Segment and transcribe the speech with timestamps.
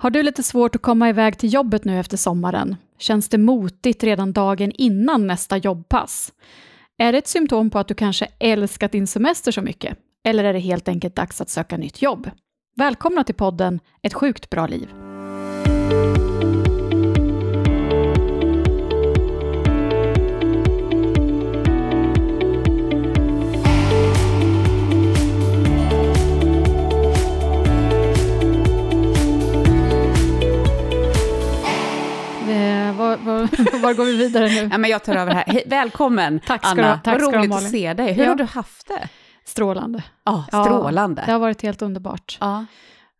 [0.00, 2.76] Har du lite svårt att komma iväg till jobbet nu efter sommaren?
[2.98, 6.32] Känns det motigt redan dagen innan nästa jobbpass?
[6.98, 9.98] Är det ett symptom på att du kanske älskat din semester så mycket?
[10.24, 12.30] Eller är det helt enkelt dags att söka nytt jobb?
[12.76, 14.88] Välkomna till podden Ett sjukt bra liv.
[33.82, 34.68] var, går vi vidare nu?
[34.72, 35.44] Ja, men jag tar över här.
[35.46, 36.94] Hej, välkommen, Tack ska Anna.
[36.94, 38.12] du- tack Vad roligt att se dig.
[38.12, 38.28] Hur Ja.
[38.28, 39.08] har du haft det?
[39.44, 40.02] Strålande.
[40.24, 41.22] Ja, Ja, strålande.
[41.26, 42.38] Det har varit helt underbart.
[42.40, 42.64] Ja.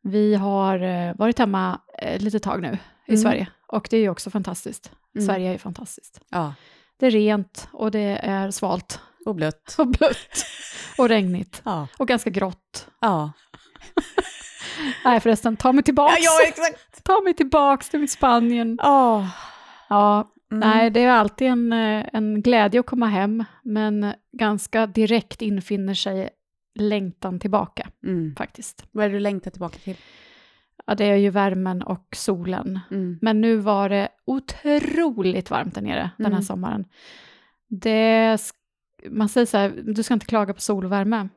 [0.02, 3.23] Vi har eh, varit hemma ett litet tag nu i Mm.
[3.23, 4.91] Sverige och det är ju också fantastiskt.
[5.15, 5.27] Mm.
[5.27, 6.21] Sverige är ju fantastiskt.
[6.30, 6.55] ja,
[7.01, 9.74] Det är rent och det är svalt och blött.
[9.79, 10.45] och blött
[10.98, 11.87] och regnigt Ja.
[11.98, 12.87] och ganska grått.
[13.01, 13.32] Ja.
[15.05, 16.16] Nej förresten, ta mig tillbaks.
[16.46, 17.05] exakt.
[17.05, 18.79] Ta mig tillbaks till Spanien.
[18.82, 19.29] Ja.
[19.91, 20.61] Ja, Mm.
[20.69, 25.95] nej det är alltid en, eh, en glädje att komma hem men ganska direkt infinner
[25.95, 26.30] sig
[26.74, 28.35] längtan tillbaka Mm.
[28.37, 28.85] faktiskt.
[28.93, 29.97] Vad är det du längtar tillbaka till?
[30.87, 32.80] Ja, det är ju värmen och solen.
[32.91, 33.19] Mm.
[33.23, 36.43] Men nu var det otroligt varmt där nere den här Mm.
[36.43, 36.85] sommaren.
[37.69, 38.38] Det,
[39.10, 41.29] man säger så här, du ska inte klaga på sol och värme.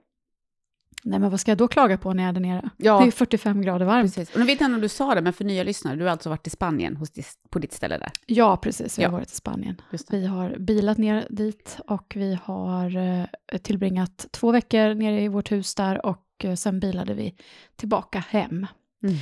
[1.04, 2.70] Nej, men vad ska jag då klaga på när jag är där nere?
[2.78, 3.00] Ja.
[3.00, 4.16] Det är 45 grader varmt.
[4.16, 4.34] Precis.
[4.34, 6.12] Och nu vet jag inte om du sa det, men för nya lyssnare, du har
[6.12, 7.12] alltså varit i Spanien hos
[7.50, 8.12] på ditt ställe där.
[8.26, 9.00] Ja, precis.
[9.00, 9.18] Vi har Ja.
[9.18, 9.82] varit i Spanien.
[10.10, 15.52] Vi har bilat ner dit och vi har eh, tillbringat två veckor nere i vårt
[15.52, 17.36] hus där och eh, sen bilade vi
[17.76, 18.68] tillbaka hem.
[19.04, 19.16] Mm.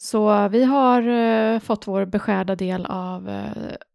[0.00, 3.30] Så vi har eh, fått vår beskärda del av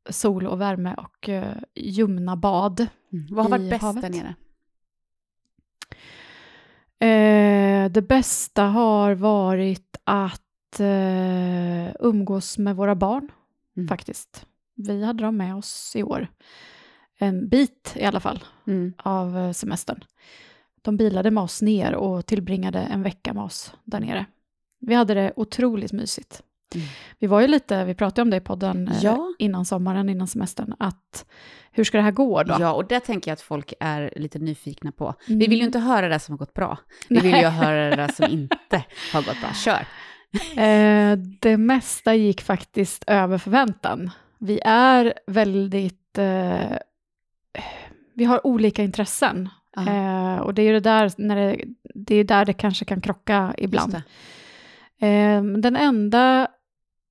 [0.10, 1.30] sol och värme och
[1.76, 2.80] ljumna bad.
[3.14, 3.28] Mm.
[3.32, 4.02] Vad har varit bäst havet.
[4.02, 4.36] där nere?
[7.08, 13.32] Eh, det bästa har varit att eh, umgås med våra barn,
[13.78, 13.88] Mm.
[13.88, 14.46] faktiskt.
[14.76, 16.28] Vi hade dem med oss i år.
[17.20, 18.94] En bit i alla fall Mm.
[18.98, 20.04] av eh, semestern.
[20.82, 24.26] De bilade med oss ner och tillbringade en vecka med oss där nere.
[24.80, 26.44] Vi hade det otroligt mysigt.
[26.76, 26.88] Mm.
[27.20, 29.34] Vi var ju lite, vi pratade om det i podden eh, Ja.
[29.40, 31.26] innan sommaren, innan semestern, att
[31.72, 32.56] hur ska det här gå då?
[32.60, 35.14] Ja, och det tänker jag att folk är lite nyfikna på.
[35.28, 35.40] Mm.
[35.40, 36.78] Vi vill ju inte höra det som har gått bra.
[37.10, 39.54] Vi vill ju höra det som inte har gått bra.
[39.54, 39.86] Kör!
[40.64, 44.12] Eh, det mesta gick faktiskt över förväntan.
[44.38, 46.18] Vi är väldigt...
[46.18, 46.78] Eh,
[48.16, 49.50] vi har olika intressen.
[49.78, 51.64] Eh, och det är ju det där, när det,
[51.96, 53.96] det är där det kanske kan krocka ibland.
[55.00, 56.48] Eh, den enda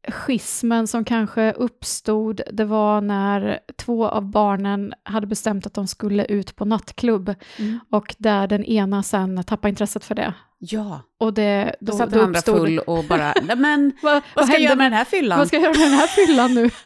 [0.08, 6.24] schismen som kanske uppstod, det var när två av barnen hade bestämt att de skulle
[6.24, 7.78] ut på nattklubb Mm.
[7.90, 10.34] och där den ena sen tappade intresset för det.
[10.58, 14.44] Ja, Och det, då, då, satt den andra uppstod full och bara, men, vad, vad
[14.44, 15.38] ska jag göra med den här fyllan?
[15.38, 16.70] Vad ska jag göra med den här fyllan nu?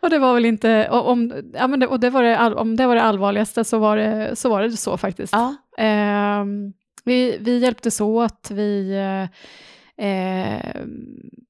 [0.00, 2.54] och det var väl inte, och om, ja, men det, och det var det, all-
[2.54, 5.32] om det var det allvarligaste så var det så, var det så faktiskt.
[5.32, 6.72] Ja, Ehm,
[7.04, 9.28] vi, vi hjälptes åt, vi, eh,
[9.96, 10.80] eh,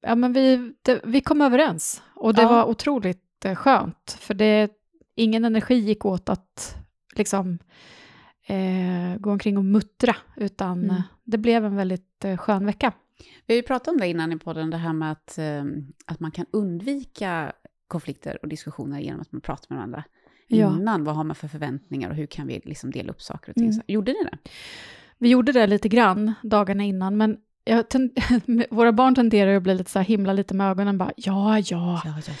[0.01, 2.03] ja, men vi, det, vi kom överens.
[2.15, 2.49] Och det Ja.
[2.49, 4.71] var otroligt eh, skönt, för det,
[5.15, 6.75] ingen energi gick åt att
[7.15, 7.59] liksom,
[8.47, 11.01] eh, gå omkring och muttra, utan Mm.
[11.23, 12.91] det blev en väldigt eh, skön vecka.
[13.45, 15.63] vi har ju pratat om det innan i podden, det här med att, eh,
[16.05, 17.51] att man kan undvika
[17.87, 20.03] konflikter och diskussioner genom att man pratar med varandra
[20.47, 20.75] Ja.
[20.75, 21.03] innan.
[21.03, 23.69] Vad har man för förväntningar och hur kan vi liksom dela upp saker och ting?
[23.69, 23.81] Mm.
[23.87, 24.37] Gjorde ni det?
[25.17, 27.37] Vi gjorde det lite grann dagarna innan, men
[28.69, 32.01] våra barn tenderar att bli lite så här himla lite med ögonen bara ja, ja,
[32.05, 32.33] Ja, ja,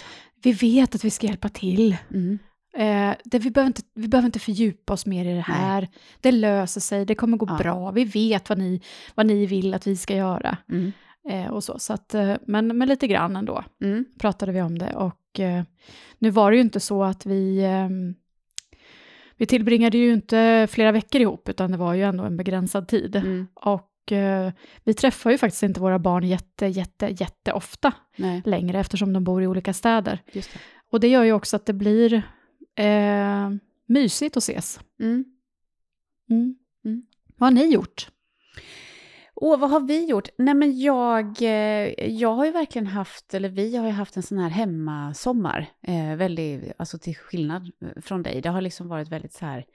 [0.43, 1.97] vi vet att vi ska hjälpa till.
[2.13, 2.39] Mm.
[2.77, 5.87] Eh, det, vi, behöver inte, vi behöver inte fördjupa oss mer i det här.
[6.21, 7.57] Det löser sig, det kommer gå Ja.
[7.57, 7.91] bra.
[7.91, 8.81] Vi vet vad ni,
[9.15, 10.57] vad ni vill att vi ska göra.
[10.71, 10.91] Mm.
[11.29, 11.79] Eh, och så.
[11.79, 14.05] Så att, eh, men, men lite grann ändå Mm.
[14.19, 14.93] pratade vi om det.
[14.95, 15.63] Och eh,
[16.19, 17.63] nu var det ju inte så att vi...
[17.63, 18.15] ehm,
[19.37, 23.15] vi tillbringade ju inte flera veckor ihop, utan det var ju ändå en begränsad tid.
[23.15, 23.47] Mm.
[23.53, 23.89] Och
[24.83, 29.23] vi träffar ju faktiskt inte våra barn jätte, jätte, jätte ofta Nej, längre, eftersom de
[29.23, 30.21] bor i olika städer.
[30.33, 30.47] det.
[30.91, 32.13] Och det gör ju också att det blir
[32.75, 33.49] eh,
[33.85, 34.79] mysigt att ses.
[34.99, 35.25] Mm.
[36.29, 36.55] Mm.
[36.85, 37.05] Mm.
[37.37, 38.09] Vad har ni gjort?
[39.37, 40.29] Åh, vad har vi gjort?
[40.37, 44.23] Nej, men jag, eh, jag har ju verkligen haft, eller vi har ju haft en
[44.23, 45.65] sån här hemmasommar.
[45.81, 47.71] Eh, väldigt, alltså till skillnad
[48.01, 48.41] från dig.
[48.41, 49.65] Det har liksom varit väldigt så här,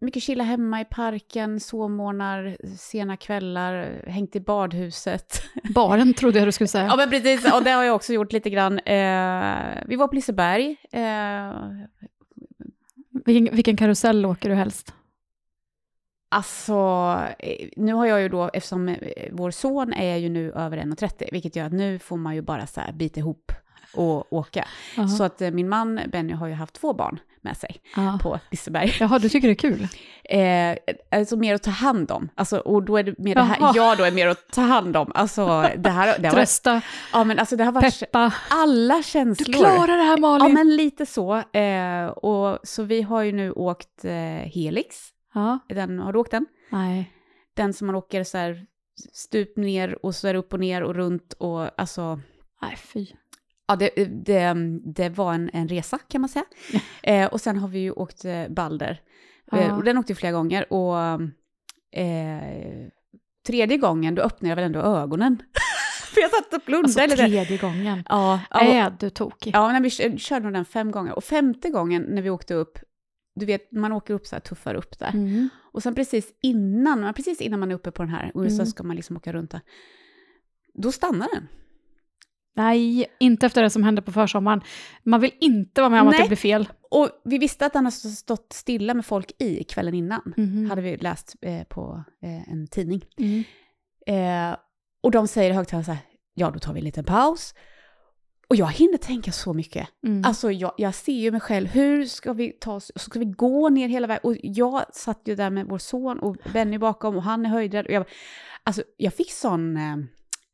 [0.00, 5.42] mycket chilla hemma i parken, sovmorgnar, sena kvällar, hängt i badhuset.
[5.74, 6.86] Baren trodde jag du skulle säga.
[6.86, 8.78] Ja, men precis, och det har jag också gjort lite grann.
[8.78, 10.76] Eh, vi var på Liseberg.
[10.92, 11.52] Eh,
[13.24, 14.94] Vilken, vilken karusell åker du helst?
[16.28, 16.72] Alltså,
[17.38, 18.96] eh, nu har jag ju då, eftersom eh,
[19.32, 22.66] vår son är ju nu över 1,30, vilket gör att nu får man ju bara
[22.66, 23.52] så här bita ihop
[23.94, 24.64] och åka.
[24.98, 25.08] Aha.
[25.08, 28.18] Så att eh, min man Benny har ju haft två barn med sig Ja.
[28.22, 28.94] på Liseberg.
[29.00, 29.88] Jaha, du tycker det är kul?
[30.28, 30.76] Eh,
[31.10, 32.28] alltså mer att ta hand om.
[32.34, 34.96] Alltså, och då är det mer det här, jag då är mer att ta hand
[34.96, 35.12] om.
[35.14, 36.80] Alltså det här, det varit, Trösta,
[37.12, 38.32] ja, men alltså, det har varit peppa.
[38.50, 39.54] alla Du känslor.
[39.54, 40.54] klarar det här Ja, Malin!
[40.54, 41.36] men lite så.
[41.52, 44.12] Eh, och, så vi har ju nu åkt eh,
[44.54, 44.96] Helix.
[45.34, 45.58] Ja.
[45.68, 46.46] Den, har du åkt den?
[46.70, 47.12] Nej.
[47.56, 48.66] Den som man åker så här
[49.12, 52.20] stup ner och så är det upp och ner och runt och alltså...
[52.62, 53.06] Nej, fy.
[53.68, 53.90] Ja, det,
[54.24, 54.54] det,
[54.94, 56.44] det var en, en resa kan man säga.
[57.02, 59.00] Eh, och sen har vi ju åkt eh, Balder.
[59.52, 59.76] Eh, Ja.
[59.76, 60.96] och den åkte vi flera gånger och
[62.00, 62.88] eh,
[63.46, 65.42] tredje gången då öppnade jag väl ändå ögonen.
[66.14, 67.02] För jag satt och blundade.
[67.02, 68.02] Alltså tredje gången.
[68.08, 69.54] Ja, ja, Är du tokig?
[69.54, 71.12] ja men vi kö- körde nog den fem gånger.
[71.16, 72.78] Och femte gången när vi åkte upp,
[73.34, 75.10] du vet, man åker upp så här, tuffar upp där.
[75.14, 75.48] Mm.
[75.72, 78.56] Och sen precis innan, precis innan man är uppe på den här, och Mm.
[78.56, 79.60] sen ska man liksom åka runt där,
[80.74, 81.48] då stannar den.
[82.56, 84.60] Nej, inte efter det som hände på försommaren.
[85.02, 86.22] Man vill inte vara med om att Nej.
[86.22, 86.68] det blir fel.
[86.90, 90.32] Och vi visste att den har stått stilla med folk i kvällen innan.
[90.36, 90.70] Mhm.
[90.70, 93.04] Hade vi läst eh, på eh, en tidning.
[93.18, 93.44] Mm.
[94.06, 94.56] Eh,
[95.02, 96.00] och de säger i högtalaren så här,
[96.34, 97.54] ja då tar vi en liten paus.
[98.48, 99.88] Och jag hinner tänka så mycket.
[100.06, 100.24] Mm.
[100.24, 103.68] Alltså jag, jag ser ju mig själv, hur ska vi ta oss, ska vi gå
[103.68, 104.20] ner hela vägen?
[104.24, 107.86] Och jag satt ju där med vår son och Benny bakom och han är höjdrädd.
[107.86, 108.04] Och jag,
[108.62, 109.96] alltså jag fick sån eh,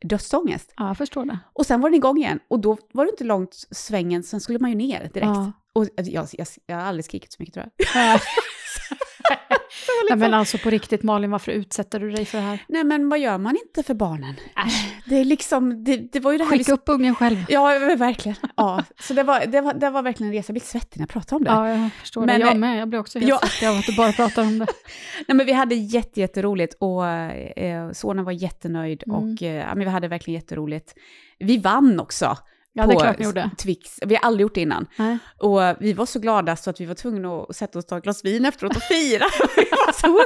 [0.03, 0.73] dödsångest.
[0.77, 1.39] Ja, jag förstår det.
[1.53, 4.59] Och sen var den igång igen och då var det inte långt svängen, sen skulle
[4.59, 5.15] man ju ner direkt.
[5.25, 5.53] Ja.
[5.73, 7.87] Och jag, jag, jag har aldrig skrikit så mycket tror jag.
[8.15, 8.97] Liksom-
[10.09, 12.65] Nej, men alltså på riktigt Malin, varför utsätter du dig för det här?
[12.69, 14.35] Nej men vad gör man inte för barnen?
[14.67, 14.92] Äsch.
[15.05, 16.59] Det är liksom, det, det var ju det här...
[16.59, 17.45] Skicka upp ungen själv.
[17.49, 17.65] Ja,
[17.97, 18.37] verkligen.
[18.57, 20.51] Ja, så det var, det, var, det var verkligen en resa.
[20.51, 21.51] Jag blir svettig när jag pratar om det.
[21.51, 22.47] Ja, jag förstår Men, det.
[22.47, 22.81] Jag med.
[22.81, 23.39] Jag blir också helt ja.
[23.39, 24.67] svettig av att du bara pratar om det.
[25.29, 29.17] Nej, men vi hade jätte, jätteroligt och eh, sonen var jättenöjd Mm.
[29.17, 30.95] och eh, vi hade verkligen jätteroligt.
[31.39, 32.37] Vi vann också
[32.75, 33.51] Ja, det är klart ni gjorde.
[33.59, 33.99] Twix.
[34.07, 34.87] Vi har aldrig gjort det innan.
[34.97, 35.19] Nej.
[35.39, 37.97] Och vi var så glada så att vi var tvungna att sätta oss och ta
[37.99, 39.25] ett glas vin efteråt och fira.
[39.57, 40.19] vi var så,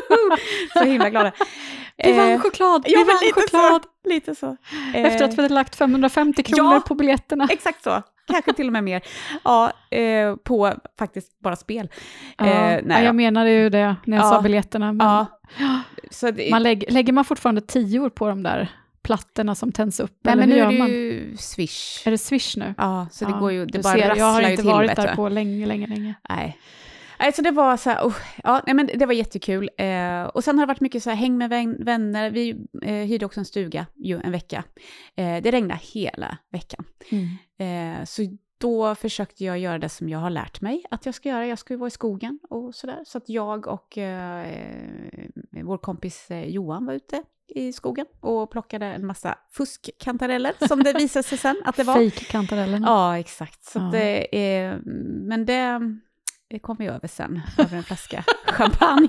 [0.78, 1.32] så himla glada.
[2.04, 2.82] Vi vann Eh, choklad!
[2.87, 3.82] Vi ja, vann lite choklad!
[3.82, 4.56] Så, lite så.
[4.94, 6.81] Efter Eh, att vi hade lagt 550 kronor Ja.
[6.81, 7.48] på biljetterna.
[7.50, 8.02] Exakt så.
[8.32, 9.02] Kanske till och med mer.
[9.44, 11.88] Ja, eh, på faktiskt bara spel.
[12.38, 14.31] Ja, Eh, nej, jag menade ju det när jag Ja.
[14.31, 14.92] sa biljetterna.
[14.92, 15.26] Men Ja.
[16.10, 18.69] Så det, man lägger, lägger man fortfarande tior på de där
[19.06, 20.18] plattorna som tänds upp?
[20.22, 22.06] nej, eller men hur nu är det ju Swish.
[22.06, 22.74] Är det Swish nu?
[22.76, 25.14] Ja, så det Ja, går ju, det bara ser, rasslar Jag har inte varit där
[25.14, 26.14] på länge, länge, länge.
[26.28, 26.58] Nej.
[27.18, 28.14] Nej, så det var så här, oh,
[28.44, 29.70] ja, nej, men det var jättekul.
[29.78, 32.30] Eh, och sen har det varit mycket så här, häng med vän, vänner.
[32.30, 34.64] Vi eh, hyrde också en stuga ju en vecka.
[35.14, 36.84] Eh, det regnade hela veckan.
[37.10, 37.98] Mm.
[37.98, 38.22] Eh, så
[38.58, 41.46] då försökte jag göra det som jag har lärt mig att jag ska göra.
[41.46, 43.02] Jag ska ju vara i skogen och sådär.
[43.06, 48.50] Så att jag och eh, eh, vår kompis eh, Johan var ute i skogen och
[48.50, 51.94] plockade en massa fuskkantareller som det visade sig sen att det var.
[51.94, 52.87] Fake-kantarellerna.
[52.88, 53.64] Ja, exakt.
[53.64, 53.88] Så Ja.
[53.93, 54.78] det är,
[55.28, 55.81] men det,
[56.50, 59.08] det kom vi över sen, över en flaska champagne.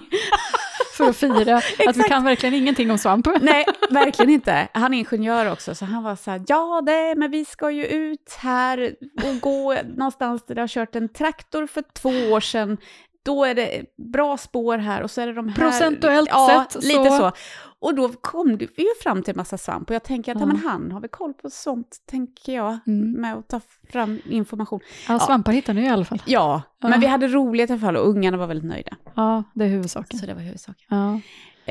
[0.98, 1.58] För att fira
[1.88, 3.28] att vi kan verkligen ingenting om svamp.
[3.42, 4.68] Nej, verkligen inte.
[4.74, 7.86] Han är ingenjör också, så han var så här, ja det, men vi ska ju
[7.86, 12.78] ut här och gå någonstans där det har kört en traktor för två år sedan.
[13.28, 15.56] Då är det bra spår här och så är det de här...
[15.56, 17.32] Procentuellt ja, sett lite så.
[17.80, 20.42] Och då kom vi ju fram till en massa svamp och jag tänker att Ja.
[20.42, 20.46] ja.
[20.48, 23.12] men han har väl koll på sånt, tänker jag, Mm.
[23.22, 23.62] med att ta
[23.92, 24.80] fram information.
[25.08, 26.22] Ja, svampar hittar ni i alla fall.
[26.26, 26.90] Ja, Ja.
[26.90, 28.98] men vi hade roligt i alla fall och ungarna var väldigt nöjda.
[29.16, 30.20] Ja, det är huvudsaken.
[30.20, 30.86] Så det var huvudsaken.
[30.90, 31.14] Ja.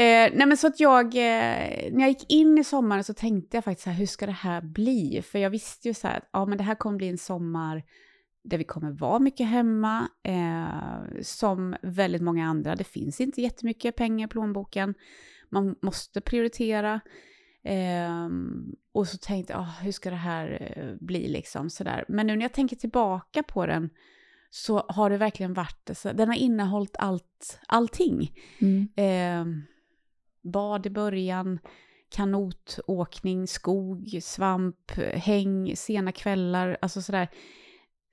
[0.02, 3.56] Eh, nej men så att jag, eh, när jag gick in i sommaren så tänkte
[3.56, 5.22] jag faktiskt så här, hur ska det här bli?
[5.32, 7.82] För jag visste ju så här, att ja men det här kommer bli en sommar
[8.46, 12.76] där vi kommer vara mycket hemma, eh, som väldigt många andra.
[12.76, 14.94] Det finns inte jättemycket pengar i plånboken,
[15.50, 17.00] man måste prioritera.
[17.62, 18.28] Eh,
[18.92, 22.04] och så tänkte jag, ah, hur ska det här eh, bli liksom sådär.
[22.08, 23.90] Men nu när jag tänker tillbaka på den
[24.50, 28.32] så har det verkligen varit, så, den har innehållit allt, allting.
[28.58, 28.88] Mm.
[28.96, 29.62] Eh,
[30.42, 31.58] bad i början,
[32.08, 37.28] kanotåkning, skog, svamp, häng, sena kvällar, alltså sådär.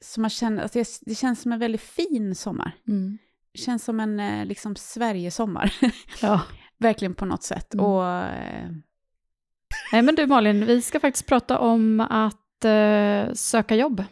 [0.04, 2.72] Så man känner, alltså det, känns som en väldigt fin sommar.
[2.88, 3.18] Mm.
[3.52, 5.74] Det känns som en eh, liksom Sverigesommar,
[6.22, 6.42] Ja.
[6.78, 7.74] verkligen på något sätt.
[7.74, 7.86] Mm.
[7.86, 8.70] Och, eh,
[9.92, 14.04] Nej men du Malin, vi ska faktiskt prata om att eh, söka jobb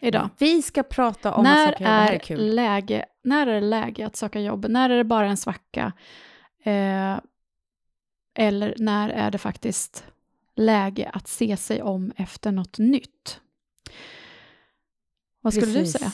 [0.00, 0.30] idag.
[0.38, 2.54] vi ska prata om när, saker det här är är kul.
[2.54, 4.66] läge, när är det läge att söka jobb?
[4.68, 5.92] När är det bara en svacka?
[6.62, 7.18] Eh,
[8.34, 10.04] eller när är det faktiskt
[10.56, 13.40] läge att se sig om efter något nytt?
[15.40, 15.92] Vad skulle Precis.
[15.92, 16.12] du säga?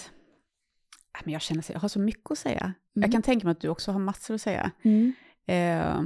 [1.13, 2.63] Ja, Men jag känner så, jag har så mycket att säga.
[2.63, 2.75] Mm.
[2.93, 4.71] Jag kan tänka mig att du också har massor att säga.
[4.83, 5.13] Mm.
[5.47, 6.03] Eh,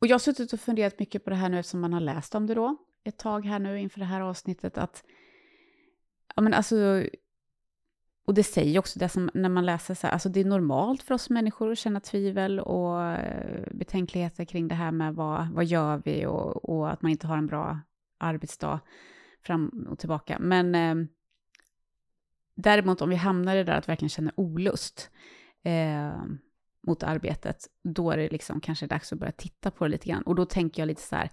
[0.00, 2.34] och jag har suttit och funderat mycket på det här nu eftersom man har läst
[2.34, 5.04] om det då ett tag här nu inför det här avsnittet att
[6.36, 7.04] ja men alltså
[8.26, 11.02] och det säger också det som när man läser så här, alltså det är normalt
[11.02, 15.64] för oss människor att känna tvivel och eh, betänkligheter kring det här med vad, vad
[15.64, 17.80] gör vi och, och att man inte har en bra
[18.18, 18.80] arbetsdag
[19.42, 20.38] fram och tillbaka.
[20.40, 21.06] Men eh,
[22.54, 25.10] däremot om vi hamnar i det där att verkligen känna olust
[25.62, 26.22] eh,
[26.86, 30.22] mot arbetet, då är det liksom kanske dags att börja titta på det lite grann.
[30.22, 31.30] Och då tänker jag lite så här,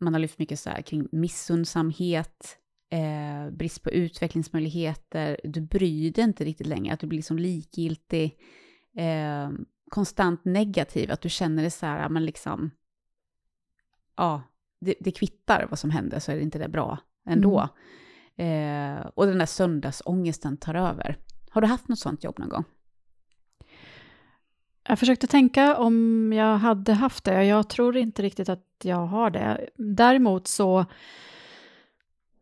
[0.00, 2.58] man har lyft mycket så här kring missundsamhet,
[2.90, 8.38] eh, brist på utvecklingsmöjligheter, du bryr dig inte riktigt längre, att du blir liksom likgiltig,
[8.96, 9.50] eh,
[9.90, 12.70] konstant negativ, att du känner det så här, men liksom,
[14.16, 14.42] ja,
[14.80, 17.58] det, det kvittar vad som händer så är det inte det bra ändå.
[17.58, 17.70] Mm.
[18.36, 21.16] Eh, och den där söndagsångesten tar över.
[21.50, 22.64] Har du haft något sånt jobb någon gång?
[24.88, 27.44] Jag försökte tänka om jag hade haft det.
[27.44, 29.68] Jag tror inte riktigt att jag har det.
[29.76, 30.86] Däremot så,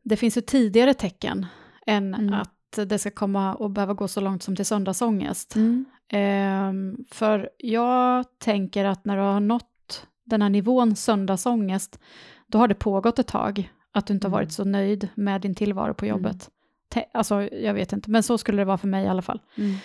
[0.02, 1.46] det finns ju tidigare tecken
[1.86, 2.34] än mm.
[2.34, 5.56] att det ska komma och behöva gå så långt som till söndagsångest.
[5.56, 5.84] Mm.
[6.12, 11.98] Um, för jag tänker att när du har nått den här nivån söndagsångest,
[12.46, 14.50] då har det pågått ett tag, att du inte har varit mm.
[14.50, 16.50] så nöjd med din tillvaro på jobbet.
[16.94, 17.08] Mm.
[17.14, 19.40] Alltså, jag vet inte, men så skulle det vara för mig i alla fall.
[19.56, 19.76] Mm.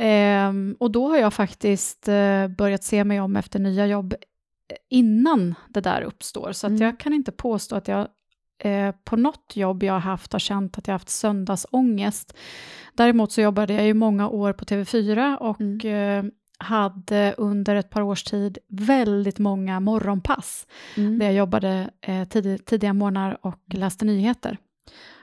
[0.00, 4.14] Um, och då har jag faktiskt uh, börjat se mig om efter nya jobb
[4.90, 6.52] innan det där uppstår.
[6.52, 6.82] Så mm.
[6.82, 8.08] jag kan inte påstå att jag
[8.64, 12.36] uh, på något jobb jag har haft har känt att jag haft söndagsångest.
[12.94, 16.26] Däremot så jobbade jag ju många år på TV4 och mm.
[16.26, 21.18] uh, hade under ett par års tid väldigt många morgonpass mm.
[21.18, 21.90] där jag jobbade
[22.28, 24.58] tid, tidiga morgnar och läste nyheter.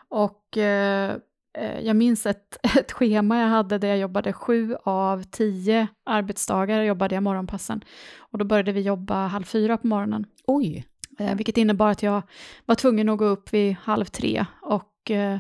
[0.10, 0.58] Och
[1.58, 6.84] Eh, jag minns ett, ett schema jag hade där jag jobbade sju av tio arbetsdagar
[6.84, 7.84] jobbade jag morgonpassen.
[8.18, 10.26] Och då började vi jobba halv fyra på morgonen.
[10.48, 10.86] Oj!
[11.20, 12.22] Eh, vilket innebar att jag
[12.66, 15.40] var tvungen att gå upp vid halv tre och eh,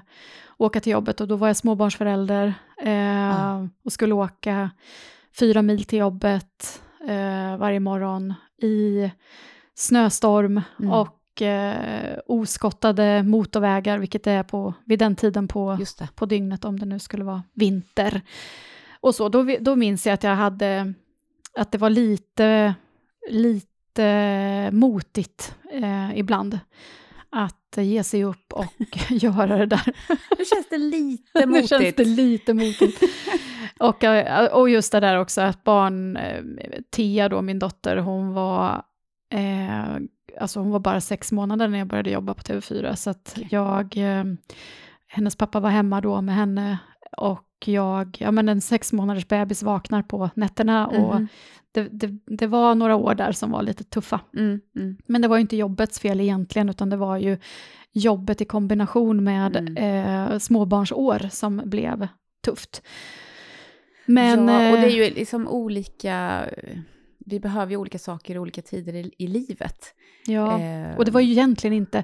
[0.57, 1.21] åka till jobbet.
[1.21, 3.67] Och då var jag småbarnsförälder eh, ah.
[3.83, 4.71] och skulle åka
[5.39, 9.11] fyra mil till jobbet eh, varje morgon i
[9.75, 10.91] snöstorm mm.
[10.91, 15.77] och eh, oskottade motorvägar, vilket det är på, vid den tiden på,
[16.15, 18.21] på dygnet, om det nu skulle vara vinter.
[18.99, 20.93] Och så, då, då minns jag att jag hade,
[21.55, 22.75] att det var lite,
[23.29, 26.59] lite motigt eh, ibland
[27.29, 28.73] att ge sig upp och
[29.09, 29.95] göra det där.
[30.37, 31.71] Nu känns det lite motigt.
[31.71, 33.03] nu känns det lite motigt.
[33.79, 36.43] Och, eh, och just det där också att barn, eh,
[36.89, 38.83] Tia då, min dotter, hon var
[39.29, 39.97] eh,
[40.39, 43.47] alltså hon var bara sex månader när jag började jobba på TV4, så att okay.
[43.51, 44.23] jag, eh,
[45.07, 46.77] hennes pappa var hemma då med henne
[47.17, 51.03] och jag, ja men en sex månaders bebis vaknar på nätterna mm.
[51.03, 51.27] och mhm.
[51.71, 54.19] det, det, det, var några år där som var lite tuffa.
[54.37, 54.97] Mm, mm.
[55.05, 57.37] Men det var ju inte jobbets fel egentligen, utan det var ju
[57.91, 59.77] jobbet i kombination med mm.
[59.77, 62.07] eh, småbarnsår som blev
[62.45, 62.81] tufft.
[64.05, 66.45] Men, ja, och det är ju eh, liksom olika
[67.25, 69.85] vi behöver ju olika saker i olika tider i, i livet.
[70.25, 72.03] Ja, eh, och det var ju egentligen inte...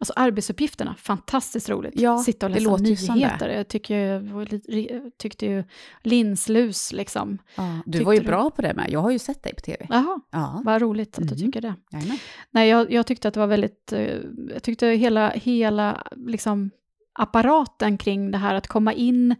[0.00, 2.00] Alltså arbetsuppgifterna, fantastiskt roligt.
[2.00, 3.48] Ja, Sitta och läsa nyheter.
[3.48, 5.64] Jag tycker, tyckte ju
[6.02, 7.38] linslus liksom.
[7.56, 8.50] Ja, du var ju bra du...
[8.50, 9.86] på det med, jag har ju sett dig på tv.
[9.90, 10.62] Jaha, ja.
[10.64, 11.28] vad roligt att mm.
[11.28, 11.74] du tycker det.
[11.92, 12.18] Jajamän.
[12.50, 13.92] Nej, jag, jag tyckte att det var väldigt...
[13.92, 14.16] Eh,
[14.52, 16.70] jag tyckte hela, hela liksom,
[17.12, 19.34] apparaten kring det här att komma in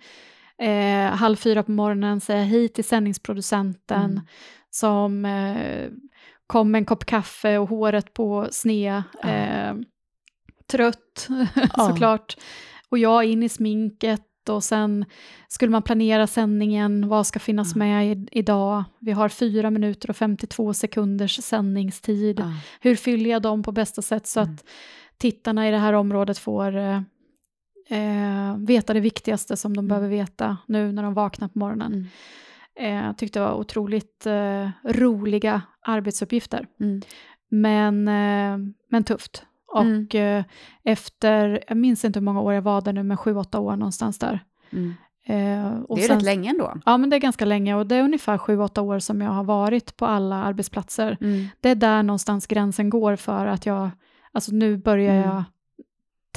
[0.63, 4.21] eh, halv fyra på morgonen, säga hej till sändningsproducenten, mm
[4.71, 5.91] som eh,
[6.47, 9.29] kom med en kopp kaffe och håret på sned, ja.
[9.29, 9.75] eh,
[10.71, 11.29] trött
[11.77, 11.89] ja.
[11.89, 12.37] såklart.
[12.89, 15.05] Och jag in i sminket och sen
[15.49, 17.79] skulle man planera sändningen, vad ska finnas ja.
[17.79, 18.85] med i, idag?
[18.99, 22.41] Vi har fyra minuter och 52 sekunders sändningstid.
[22.41, 22.53] Ja.
[22.81, 24.55] Hur fyller jag dem på bästa sätt så mm.
[24.55, 24.65] att
[25.19, 27.03] tittarna i det här området får eh,
[27.89, 29.89] eh veta det viktigaste som de mm.
[29.89, 31.93] behöver veta nu när de vaknar på morgonen.
[31.93, 33.09] Mm.
[33.09, 36.67] Eh, tyckte det var otroligt eh, roliga arbetsuppgifter.
[36.81, 37.03] Mm.
[37.49, 39.45] Men, eh, men tufft.
[39.67, 40.45] Och mm.
[40.85, 43.77] efter, jag minns inte hur många år jag var där nu, men sju, åtta år
[43.77, 44.45] någonstans där.
[44.71, 44.95] Mm.
[45.29, 46.75] Eh, det är sen, rätt länge ändå.
[46.87, 49.31] Ja, men det är ganska länge och det är ungefär sju, åtta år som jag
[49.31, 51.17] har varit på alla arbetsplatser.
[51.21, 51.47] Mm.
[51.61, 53.91] Det är där någonstans gränsen går för att jag,
[54.33, 55.29] alltså nu börjar mm.
[55.29, 55.45] jag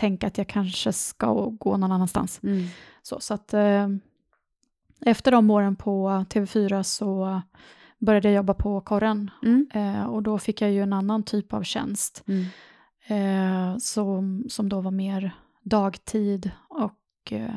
[0.02, 2.40] tänka att jag kanske ska gå någon annanstans.
[2.44, 2.68] Mm.
[3.02, 3.88] Så, så att eh,
[5.06, 7.42] efter de åren på TV4 så
[8.00, 9.68] började jag jobba på korren mm.
[9.74, 12.46] eh, och då fick jag ju en annan typ av tjänst mm.
[13.08, 17.56] eh, som, som då var mer dagtid och eh,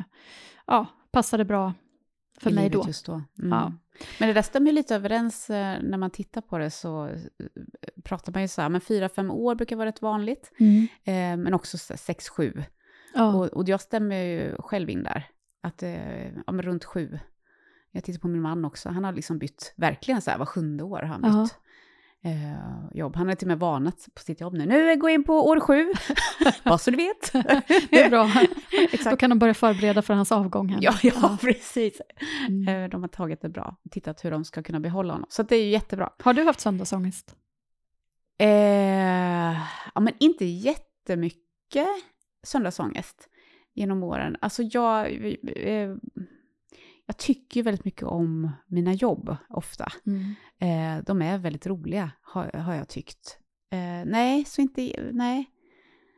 [0.67, 1.73] ja, passade bra
[2.39, 2.83] för mig då.
[2.87, 3.13] Just då.
[3.13, 3.51] Mm.
[3.51, 3.73] Ja.
[4.19, 7.15] Men det där stämmer ju lite överens eh, när man tittar på det så eh,
[8.03, 10.51] pratar man ju så här, men fyra, fem år brukar vara rätt vanligt,
[11.03, 12.63] eh, men också sex, sju.
[13.13, 13.33] Ja.
[13.33, 15.27] Och, och jag stämmer ju själv in där,
[15.61, 17.19] att eh, ja, runt sju.
[17.91, 20.83] Jag tittar på min man också, han har liksom bytt, verkligen så här, var sjunde
[20.83, 21.57] år har han bytt.
[22.25, 22.31] Ja.
[22.31, 23.15] Eh, jobb.
[23.15, 24.65] Han har till och med varnat på sitt jobb nu.
[24.65, 25.93] Nu går jag in på år sju,
[26.63, 27.31] bara så du vet.
[27.89, 28.23] Det är bra.
[28.71, 29.19] Då Exakt.
[29.19, 30.69] kan de börja förbereda för hans avgång.
[30.69, 30.79] Här.
[30.81, 32.01] Ja, ja, precis.
[32.47, 32.83] Mm.
[32.83, 35.27] Eh, De har tagit det bra, tittat hur de ska kunna behålla honom.
[35.29, 36.09] Så det är ju jättebra.
[36.23, 37.35] Har du haft söndagsångest?
[38.37, 38.47] Eh,
[39.95, 41.87] ja, men inte jättemycket
[42.43, 43.29] söndagsångest
[43.73, 44.37] genom åren.
[44.41, 45.05] Alltså jag,
[45.55, 45.95] eh,
[47.05, 49.91] jag tycker ju väldigt mycket om mina jobb ofta.
[50.05, 50.35] Mm.
[50.59, 53.39] Eh, de är väldigt roliga, har, har jag tyckt.
[53.71, 55.45] Eh, nej, så inte, nej.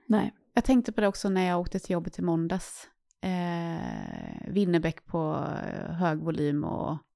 [0.07, 0.33] Nej.
[0.53, 2.87] Jag tänkte på det också när jag åkte till jobbet i måndags.
[3.21, 6.97] Eh, Winnerbäck på eh, hög volym och...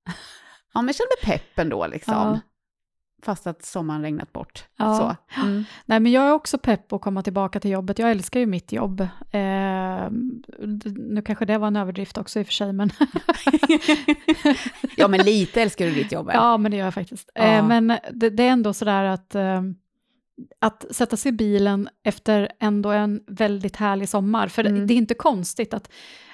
[0.74, 2.14] Ja, men jag kände pepp ändå liksom.
[2.14, 2.40] Ja.
[3.22, 4.66] Fast att sommaren regnat bort.
[4.78, 5.16] Ja.
[5.36, 5.42] Så.
[5.42, 5.64] Mm.
[5.86, 8.00] Nej, men jag är också pepp på att komma tillbaka till jobbet.
[8.00, 9.02] Jag älskar ju mitt jobb.
[9.32, 10.10] Eh,
[10.96, 12.90] nu kanske det var en överdrift också i och för sig, men
[14.98, 16.30] ja, men lite älskar du ditt jobb.
[16.34, 17.30] ja, men det gör jag faktiskt.
[17.36, 17.42] Ja.
[17.42, 19.62] Eh, men det, det är ändå sådär att, eh,
[20.60, 24.88] att sätta sig i bilen efter ändå en väldigt härlig sommar, för Mm.
[24.88, 25.90] det är inte konstigt att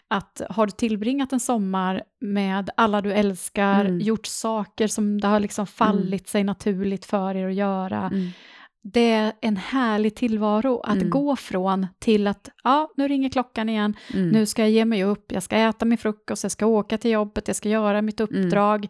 [0.10, 4.00] att har du tillbringat en sommar med alla du älskar, Mm.
[4.00, 8.30] gjort saker som det har liksom fallit sig naturligt för er att göra, Mm.
[8.84, 11.10] det är en härlig tillvaro att Mm.
[11.10, 14.30] gå från till att ja, nu ringer klockan igen, Mm.
[14.30, 17.12] nu ska jag ge mig upp, jag ska äta min frukost, jag ska åka till
[17.12, 18.88] jobbet, jag ska göra mitt uppdrag,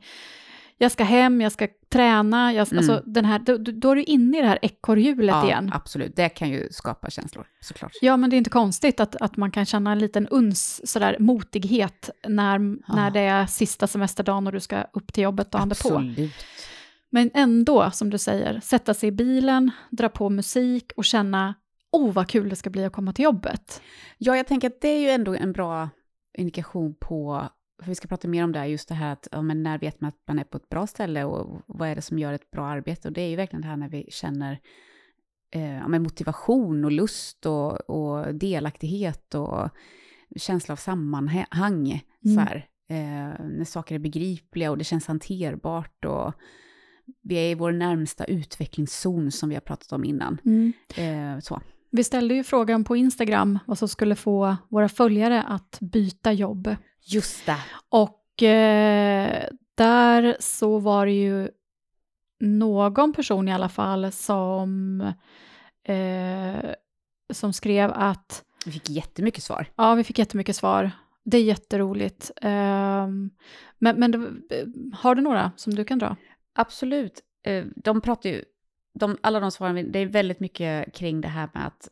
[0.78, 2.78] jag ska hem, jag ska träna, jag, Mm.
[2.78, 5.72] alltså den här, då, då är du inne i det här ekorrhjulet ja, igen.
[5.74, 6.16] absolut.
[6.16, 7.92] Det kan ju skapa känslor, såklart.
[8.02, 11.16] Ja, men det är inte konstigt att, att man kan känna en liten uns sådär
[11.20, 12.60] motighet när,
[12.96, 16.04] när det är sista semesterdagen och du ska upp till jobbet dagen därpå.
[17.10, 21.54] Men ändå, som du säger, sätta sig i bilen, dra på musik och känna
[21.92, 23.82] oh vad kul det ska bli att komma till jobbet.
[24.18, 25.90] Ja, jag tänker att det är ju ändå en bra
[26.38, 27.48] indikation på,
[27.80, 29.78] för vi ska prata mer om det här, just det här att ja, men när
[29.80, 32.34] vet man att man är på ett bra ställe och vad är det som gör
[32.34, 33.08] ett bra arbete?
[33.08, 34.60] Och det är ju verkligen det här när vi känner
[35.52, 39.70] eh, ja, men motivation och lust och, och delaktighet och
[40.36, 42.04] känsla av sammanhang.
[42.24, 42.38] Så Mm.
[42.48, 42.56] här,
[42.90, 46.34] eh, när saker är begripliga och det känns hanterbart och
[47.22, 50.38] vi är i vår närmsta utvecklingszon som vi har pratat om innan.
[50.98, 51.62] Eh, så.
[51.92, 56.76] Vi ställde ju frågan på Instagram vad som skulle få våra följare att byta jobb.
[57.08, 57.58] Just det.
[57.90, 61.50] Och eh, där så var det ju
[62.40, 65.02] någon person i alla fall som,
[65.84, 66.72] eh,
[67.34, 69.68] som skrev att Vi fick jättemycket svar.
[69.76, 70.92] ja, vi fick jättemycket svar.
[71.24, 72.32] Det är jätteroligt.
[72.42, 73.30] Ehm,
[73.80, 76.16] men men det, har du några som du kan dra?
[76.56, 77.22] Absolut.
[77.44, 78.44] Eh, De pratar ju,
[78.94, 81.90] de, alla de svaren, det är väldigt mycket kring det här med att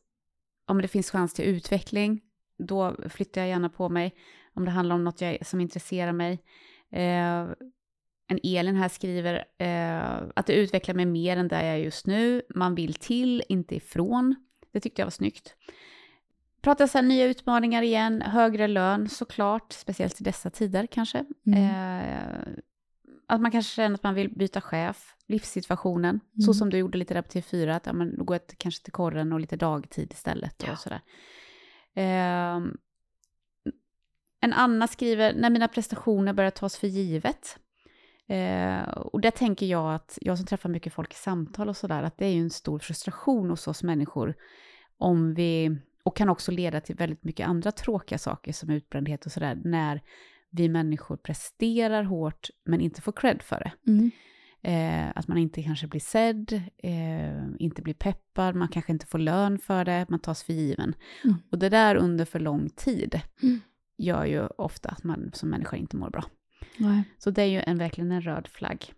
[0.67, 2.21] om det finns chans till utveckling,
[2.57, 4.15] då flyttar jag gärna på mig.
[4.55, 6.39] Om det handlar om något jag, som intresserar mig.
[6.91, 7.45] Eh,
[8.27, 12.07] en Elin här skriver eh, att det utvecklar mig mer än där jag är just
[12.07, 12.41] nu.
[12.55, 14.35] Man vill till, inte ifrån.
[14.71, 15.55] Det tyckte jag var snyggt.
[16.61, 21.25] Pratar så här nya utmaningar igen, högre lön såklart, speciellt i dessa tider kanske.
[21.45, 21.59] Mm.
[22.09, 22.47] Eh,
[23.27, 26.53] att man kanske känner att man vill byta chef, livssituationen, så Mm.
[26.53, 29.33] som du gjorde lite där på TV4, att ja, men, jag till- kanske till korren
[29.33, 30.63] och lite dagtid istället.
[30.63, 30.75] Och Ja.
[30.75, 31.01] sådär.
[31.95, 32.59] Eh,
[34.45, 37.57] en Anna skriver, när mina prestationer börjar tas för givet.
[38.27, 42.03] Eh, och där tänker jag att, jag som träffar mycket folk i samtal och sådär,
[42.03, 44.35] att det är ju en stor frustration hos oss människor
[44.97, 49.31] om vi, och kan också leda till väldigt mycket andra tråkiga saker som utbrändhet och
[49.31, 50.01] sådär, när
[50.49, 53.91] vi människor presterar hårt men inte får cred för det.
[53.91, 54.11] Mm.
[54.61, 59.19] Eh, att man inte kanske blir sedd, eh, inte blir peppad, man kanske inte får
[59.19, 60.95] lön för det, man tas för given.
[61.23, 61.35] Mm.
[61.51, 63.61] Och det där under för lång tid Mm.
[63.97, 66.23] Gör ju ofta att man som människa inte mår bra.
[66.77, 67.03] Nej.
[67.17, 68.93] Så det är ju en, verkligen en röd flagg.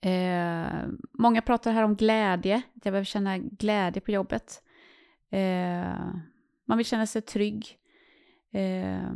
[0.00, 4.62] Eh, många pratar här om glädje, att jag behöver känna glädje på jobbet.
[5.30, 5.94] Eh,
[6.64, 7.78] man vill känna sig trygg.
[8.52, 9.12] Eh,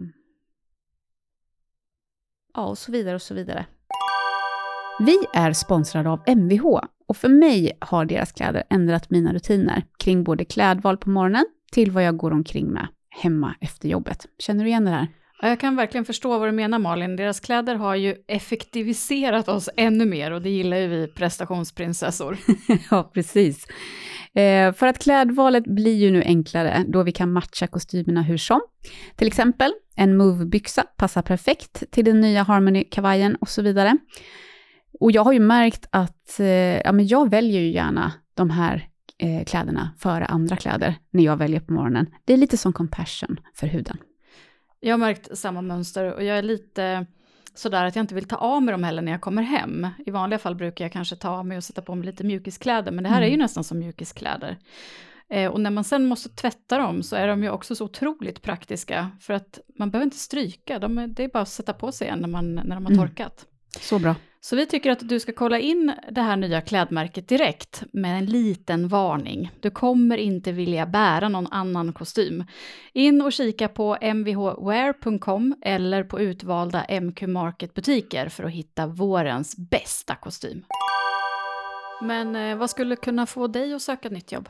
[2.55, 3.67] ja, och så vidare och så vidare.
[5.01, 10.25] Vi är sponsrade av Mvh och för mig har deras kläder ändrat mina rutiner kring
[10.25, 14.27] både klädval på morgonen till vad jag går omkring med hemma efter jobbet.
[14.39, 15.09] Känner du igen det här?
[15.43, 17.17] Ja, Jag kan verkligen förstå vad du menar Malin.
[17.17, 22.39] Deras kläder har ju effektiviserat oss ännu mer och det gillar ju vi prestationsprinsessor.
[22.91, 23.67] ja, precis.
[24.35, 28.61] Eh, för att klädvalet blir ju nu enklare då vi kan matcha kostymerna hur som.
[29.17, 33.99] Till exempel En Move-byxa passar perfekt till den nya Harmony-kavajen och så vidare.
[35.01, 36.47] Och jag har ju märkt att eh,
[36.81, 38.89] ja, men jag väljer ju gärna de här
[39.21, 42.07] eh, kläderna före andra kläder när jag väljer på morgonen.
[42.25, 43.97] Det är lite som compassion för huden.
[44.81, 47.07] Jag har märkt samma mönster och jag är lite
[47.55, 49.87] sådär att jag inte vill ta av mig dem heller när jag kommer hem.
[50.07, 52.93] I vanliga fall brukar jag kanske ta av mig och sätta på mig lite mjukiskläder,
[52.93, 53.27] men det här mm.
[53.27, 53.45] är ju mm.
[53.45, 54.59] nästan som mjukiskläder.
[55.31, 58.43] Eh, och när man sen måste tvätta dem så är de ju också så otroligt
[58.43, 61.93] praktiska, för att man behöver inte stryka, de är, det är bara att sätta på
[61.93, 63.09] sig igen när, man, när de har mm.
[63.09, 63.47] torkat.
[63.81, 64.15] Så bra.
[64.43, 68.27] Så vi tycker att du ska kolla in det här nya klädmärket direkt med en
[68.27, 69.51] liten varning.
[69.61, 72.45] Du kommer inte vilja bära någon annan kostym.
[72.93, 80.15] In och kika på mvhwear.com eller på utvalda MQ Market-butiker för att hitta vårens bästa
[80.15, 80.65] kostym.
[82.03, 84.49] Men eh, vad skulle kunna få dig att söka nytt jobb?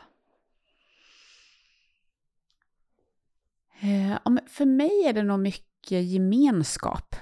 [3.81, 7.17] Eh, för mig är det nog mycket gemenskap.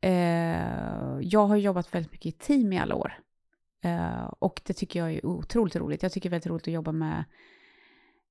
[0.00, 3.18] Eh, jag har jobbat väldigt mycket i team i alla år.
[3.80, 6.02] Eh, och det tycker jag är otroligt roligt.
[6.02, 7.24] Jag tycker det är väldigt roligt att jobba med,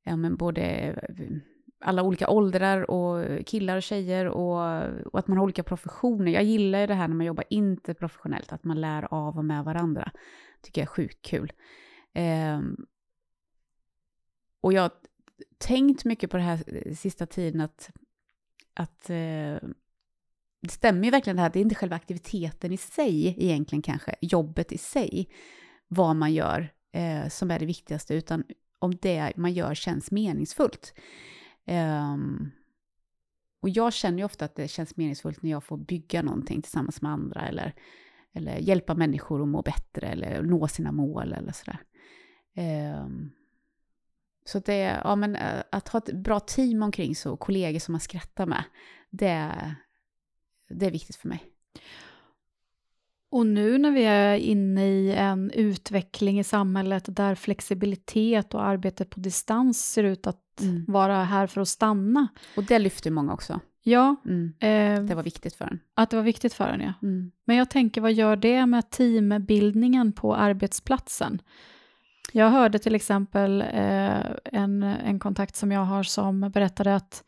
[0.03, 1.27] ja, men både eh,
[1.82, 6.32] alla olika åldrar och killar och tjejer och, och, att man har olika professioner.
[6.32, 10.12] Jag gillar det här när man jobbar interprofessionellt, att man lär av och med varandra.
[10.62, 11.51] tycker jag är sjukt kul.
[12.13, 12.62] Eh,
[14.62, 14.91] och jag har
[15.58, 17.91] tänkt mycket på det här eh, sista tiden att,
[18.73, 19.58] att eh,
[20.62, 24.15] det stämmer ju verkligen det här, det är inte själva aktiviteten i sig egentligen kanske,
[24.22, 25.30] jobbet i sig,
[25.88, 28.43] vad man gör eh, som är det viktigaste, utan
[28.80, 30.93] om det man gör känns meningsfullt.
[31.65, 32.52] Um,
[33.62, 37.02] och jag känner ju ofta att det känns meningsfullt när jag får bygga någonting tillsammans
[37.02, 37.76] med andra, eller,
[38.34, 41.80] eller hjälpa människor att må bättre, eller nå sina mål, eller sådär.
[43.04, 43.32] Um,
[44.45, 47.91] så det, ja men eh, att ha ett bra team omkring sig och kollegor som
[47.91, 48.63] man skrattar med,
[49.10, 49.76] det,
[50.69, 51.43] det är viktigt för mig.
[53.32, 59.05] Och nu när vi är inne i en utveckling i samhället där flexibilitet och arbete
[59.05, 60.86] på distans ser ut att mm.
[60.88, 62.27] vara här för att stanna.
[62.55, 63.60] Och det lyfter många också.
[63.84, 64.15] Ja.
[64.25, 64.53] Mm.
[64.60, 65.79] Eh, det var viktigt för en.
[65.93, 66.93] Att det var viktigt för en, ja.
[67.01, 67.32] Mm.
[67.45, 71.41] Men jag tänker, vad gör det med teambildningen på arbetsplatsen?
[72.34, 77.23] Jag hörde till exempel eh, en, en kontakt som jag har som berättade att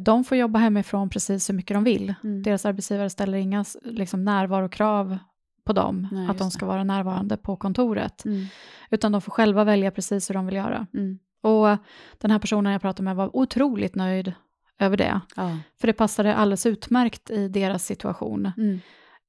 [0.00, 2.14] de får jobba hemifrån precis hur mycket de vill.
[2.24, 2.42] Mm.
[2.42, 5.18] Deras arbetsgivare ställer inga liksom, närvarokrav
[5.64, 6.68] på dem, Nej, att de ska det.
[6.68, 8.24] vara närvarande på kontoret.
[8.24, 8.46] Mm.
[8.90, 10.86] Utan de får själva välja precis hur de vill göra.
[10.94, 11.18] Mm.
[11.40, 11.78] Och
[12.18, 14.32] den här personen jag pratade med var otroligt nöjd
[14.78, 15.20] över det.
[15.36, 15.58] Ja.
[15.80, 18.52] För det passade alldeles utmärkt i deras situation.
[18.56, 18.80] Mm.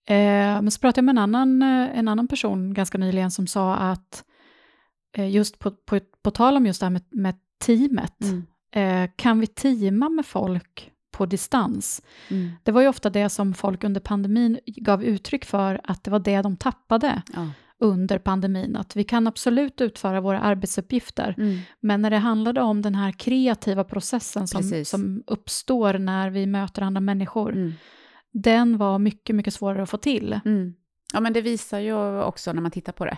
[0.08, 3.48] Eh, men så pratade jag med en annan, eh, en annan person ganska nyligen som
[3.48, 4.24] sa att
[5.18, 9.10] eh, just på, på, på tal om just det här med, med teamet, mm eh,
[9.16, 12.02] kan vi teama med folk på distans?
[12.30, 12.52] Mm.
[12.64, 16.20] Det var ju ofta det som folk under pandemin gav uttryck för, att det var
[16.20, 17.50] det de tappade ja.
[17.80, 18.76] under pandemin.
[18.76, 21.60] Att vi kan absolut utföra våra arbetsuppgifter, mm.
[21.80, 26.82] men när det handlade om den här kreativa processen som, som uppstår när vi möter
[26.82, 27.74] andra människor, mm.
[28.32, 30.40] den var mycket, mycket svårare att få till.
[30.46, 30.74] Mm.
[31.14, 33.18] Ja, men det visar ju också när man tittar på det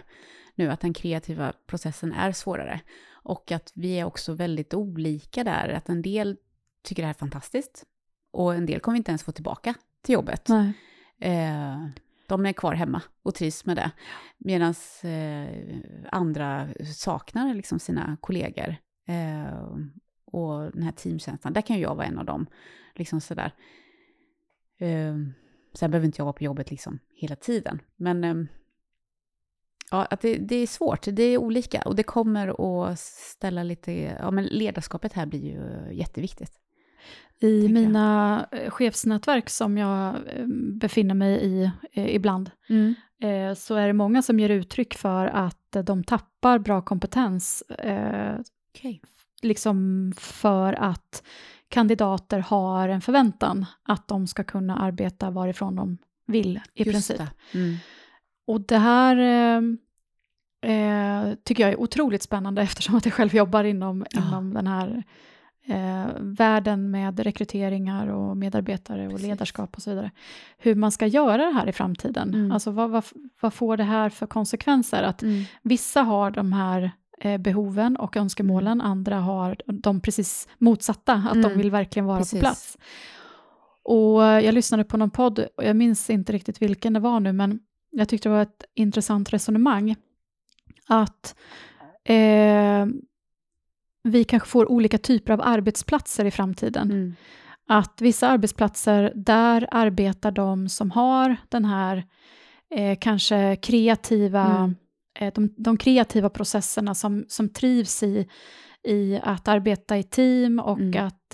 [0.55, 2.79] nu, att den kreativa processen är svårare.
[3.27, 6.37] Och att vi är också väldigt olika där, att en del
[6.83, 7.83] tycker det här är fantastiskt
[8.31, 10.49] och en del kommer inte ens få tillbaka till jobbet.
[11.19, 11.87] Eh,
[12.27, 13.91] de är kvar hemma och trivs med det.
[14.37, 15.77] Medan eh,
[16.11, 18.75] andra saknar liksom sina kollegor.
[19.07, 19.77] Eh,
[20.25, 22.47] och den här teamkänslan, där kan jag vara en av dem.
[22.95, 23.51] Liksom sådär.
[24.77, 25.15] Eh,
[25.73, 27.81] sen behöver inte jag vara på jobbet liksom hela tiden.
[27.95, 28.45] Men eh,
[29.91, 32.47] Ja, att det, det, är svårt, det är olika och det kommer
[32.89, 36.51] att ställa lite, ja men ledarskapet här blir ju jätteviktigt.
[37.39, 38.63] I mina jag.
[38.63, 40.45] Eh, chefsnätverk som jag eh,
[40.79, 42.95] befinner mig i eh, ibland, mm.
[43.55, 48.99] så är det många som ger uttryck för att de tappar bra kompetens, okay.
[49.41, 51.23] liksom för att
[51.67, 57.21] kandidater har en förväntan att de ska kunna arbeta varifrån de vill i Just princip.
[57.53, 57.75] Mm.
[58.47, 59.61] Och det här eh,
[60.71, 64.21] eh, tycker jag är otroligt spännande eftersom att jag själv jobbar inom, ja.
[64.21, 65.03] inom den här
[65.67, 69.27] eh, världen med rekryteringar och medarbetare och Precis.
[69.27, 70.11] ledarskap och så vidare.
[70.57, 72.33] Hur man ska göra det här i framtiden.
[72.33, 72.51] Mm.
[72.51, 73.03] Alltså vad, vad,
[73.41, 75.03] vad, får det här för konsekvenser?
[75.03, 75.43] Att mm.
[75.61, 78.91] vissa har de här eh, behoven och önskemålen, mm.
[78.91, 81.57] andra har de precis motsatta, att de mm.
[81.57, 82.39] vill verkligen vara Precis.
[82.39, 82.77] på plats.
[83.83, 87.33] Och jag lyssnade på någon podd, och jag minns inte riktigt vilken det var nu,
[87.33, 87.59] men
[87.91, 89.95] jag tyckte det var ett intressant resonemang,
[90.87, 91.35] att
[92.03, 92.85] eh,
[94.03, 96.91] vi kanske får olika typer av arbetsplatser i framtiden.
[96.91, 97.15] Mm.
[97.67, 102.05] Att vissa arbetsplatser, där arbetar de som har den här
[102.69, 104.75] eh, kanske kreativa, Mm.
[105.19, 108.27] eh, de, de kreativa processerna som, som trivs i,
[108.83, 111.05] i att arbeta i team och Mm.
[111.07, 111.33] att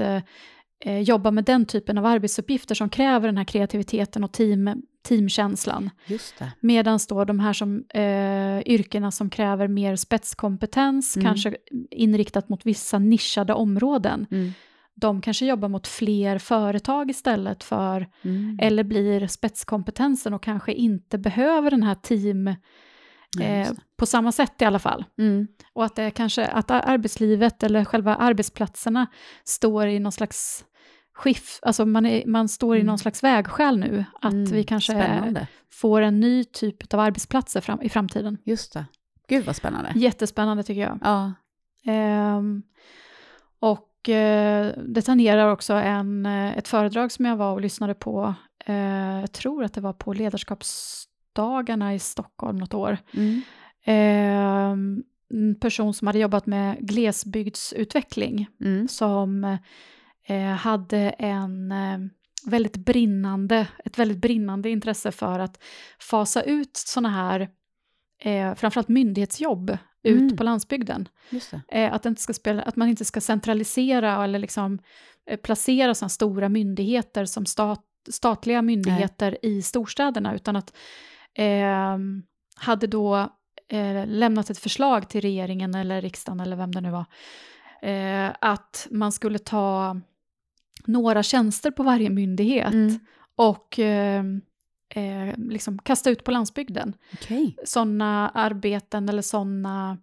[0.86, 5.89] eh, jobba med den typen av arbetsuppgifter som kräver den här kreativiteten och team, teamkänslan.
[6.60, 11.26] Medan då de här som, eh, yrkena som kräver mer spetskompetens, Mm.
[11.26, 11.56] kanske
[11.91, 14.52] inriktat mot vissa nischade områden, Mm.
[14.96, 18.60] de kanske jobbar mot fler företag istället för, Mm.
[18.62, 22.48] eller blir spetskompetensen och kanske inte behöver den här team
[23.41, 25.06] eh, på samma sätt i alla fall.
[25.17, 25.48] Mm.
[25.74, 29.08] Och att det kanske att arbetslivet eller själva arbetsplatserna
[29.43, 30.65] står i någon slags
[31.13, 32.88] skiff, alltså man, är, man står i Mm.
[32.88, 34.45] någon slags vägskäl nu, att Mm.
[34.52, 35.47] vi kanske Spännande.
[35.71, 38.38] får en ny typ av arbetsplatser fram, i framtiden.
[38.43, 38.86] Just det.
[39.28, 39.91] Gud vad spännande.
[39.95, 40.99] Jättespännande tycker jag.
[41.02, 41.34] Ja.
[41.91, 42.63] Ehm,
[43.60, 48.34] och eh, det tangerar också en, eh, ett föredrag som jag var och lyssnade på,
[48.65, 48.76] eh,
[49.19, 52.97] jag tror att det var på ledarskapsdagarna i Stockholm något år.
[53.13, 53.41] Mm.
[53.86, 58.88] Ehm, en person som hade jobbat med glesbygdsutveckling Mm.
[58.88, 59.58] som
[60.57, 61.97] hade en eh,
[62.45, 65.63] väldigt brinnande, ett väldigt brinnande intresse för att
[65.99, 67.49] fasa ut sådana här,
[68.19, 70.38] eh, framförallt myndighetsjobb, ut Mm.
[70.38, 71.07] på landsbygden.
[71.71, 74.79] Eh, att, det inte ska spela, att man inte ska centralisera eller liksom,
[75.29, 80.73] eh, placera sådana stora myndigheter som stat, statliga myndigheter i storstäderna, utan att
[81.38, 81.97] eh,
[82.55, 83.15] hade då
[83.69, 87.05] eh, lämnat ett förslag till regeringen eller riksdagen eller vem det nu var,
[87.89, 89.97] eh, att man skulle ta
[90.88, 93.00] några tjänster på varje myndighet Mm.
[93.36, 94.24] och eh,
[94.96, 97.58] eh, liksom kasta ut på landsbygden Okej.
[97.65, 99.98] sådana arbeten eller sådana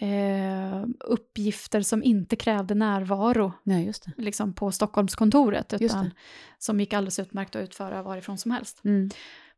[0.00, 6.10] eh, uppgifter som inte krävde närvaro Nej, liksom på Stockholmskontoret, utan
[6.58, 8.80] som gick alldeles utmärkt att utföra varifrån som helst.
[8.84, 9.10] Mm.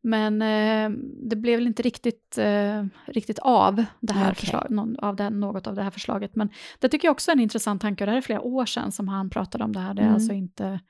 [0.02, 4.34] Men eh, det blev väl inte riktigt, eh, riktigt av, det här Okej.
[4.34, 6.36] förslag, någon, av det, något av det här förslaget.
[6.36, 8.66] Men det tycker jag också är en intressant tanke, och det här är flera år
[8.66, 9.94] sedan som han pratade om det här.
[9.94, 10.14] Det är Mm.
[10.14, 10.80] alltså inte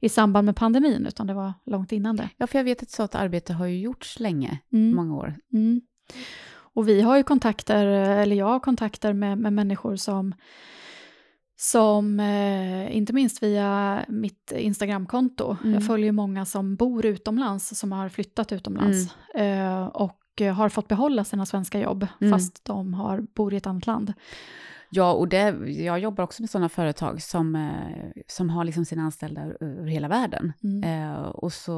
[0.00, 2.28] i samband med pandemin, utan det var långt innan det.
[2.36, 4.96] Ja, för jag vet att sådant arbete har ju gjorts länge, Mm.
[4.96, 5.34] många år.
[5.52, 5.80] Mm.
[6.76, 10.34] Och vi har ju kontakter, eller jag har kontakter med, med människor som,
[11.56, 15.74] som eh, inte minst via mitt Instagramkonto, Mm.
[15.74, 20.20] jag följer många som bor utomlands, som har flyttat utomlands eh, och
[20.56, 22.32] har fått behålla sina svenska jobb, Mm.
[22.32, 24.12] fast de har, bor i ett annat land.
[24.96, 29.02] Ja, och det, jag jobbar också med sådana företag som, eh, som har liksom sina
[29.02, 30.52] anställda över hela världen.
[30.62, 31.12] Mm.
[31.12, 31.72] Eh, och så,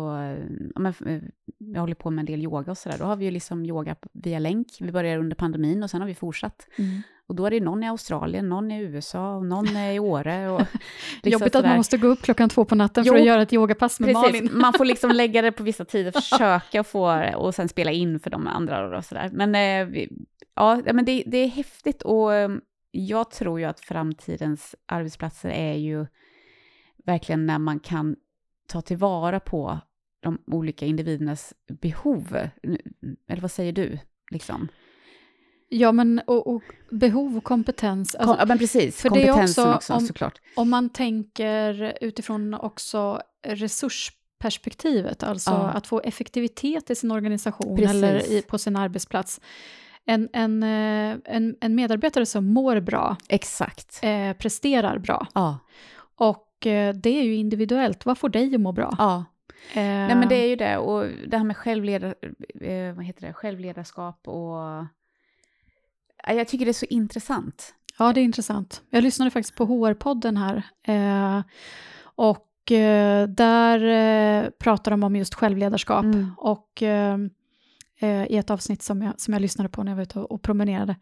[0.74, 1.22] ja, men, eh,
[1.59, 2.98] jag håller på med en del yoga och sådär.
[2.98, 4.68] Då har vi ju liksom yoga via länk.
[4.81, 6.68] Vi började under pandemin och sen har vi fortsatt.
[6.76, 7.02] Mm.
[7.26, 10.48] Och då är det någon i Australien, någon i USA och någon i Åre.
[10.48, 10.61] Och
[11.22, 13.42] liksom Jobbigt att man måste gå upp klockan två på natten för Jo, att göra
[13.42, 14.50] ett yogapass med Precis, Malin.
[14.61, 18.31] man får liksom lägga det på vissa tider, försöka få och sen spela in för
[18.31, 19.31] de andra och sådär.
[19.33, 20.05] Men, eh,
[20.55, 22.48] ja, men det, det är häftigt och eh,
[22.90, 26.07] jag tror ju att framtidens arbetsplatser är ju
[27.05, 28.16] verkligen när man kan
[28.68, 29.79] ta tillvara på
[30.20, 32.37] de olika individernas behov.
[33.29, 33.99] Eller vad säger du?
[34.31, 34.68] Liksom?
[35.68, 38.14] Ja, men och, och behov och kompetens.
[38.14, 39.03] Alltså, ja, men precis.
[39.03, 40.40] för det är Kompetensen också också, om- såklart.
[40.57, 45.70] Om man tänker utifrån också resursperspektivet, alltså Ja.
[45.70, 47.90] att få effektivitet i sin organisation Precis.
[47.96, 49.40] eller i, på sin arbetsplats.
[50.07, 53.99] En, en, eh, en, en medarbetare som mår bra, Exakt.
[54.03, 55.27] eh, presterar bra.
[55.35, 55.59] Ja.
[56.16, 58.95] Och eh, det är ju individuellt, vad får dig att må bra?
[58.99, 59.25] ja.
[59.75, 62.14] Eh, Nej men det är ju det, och det här med självledar,
[62.61, 63.33] eh, vad heter det?
[63.33, 64.57] självledarskap och...
[66.27, 67.75] Ja, Jag tycker det är så intressant.
[67.99, 68.83] Ja, det är intressant.
[68.90, 70.62] Jag lyssnade faktiskt på HR-podden här.
[70.83, 71.42] Eh,
[72.01, 72.42] och
[73.29, 76.05] där pratar de om just självledarskap.
[76.05, 76.31] Mm.
[76.38, 76.83] Och
[78.00, 80.32] eh, i ett avsnitt som jag, som jag lyssnade på när jag var ute och,
[80.32, 80.96] och promenerade.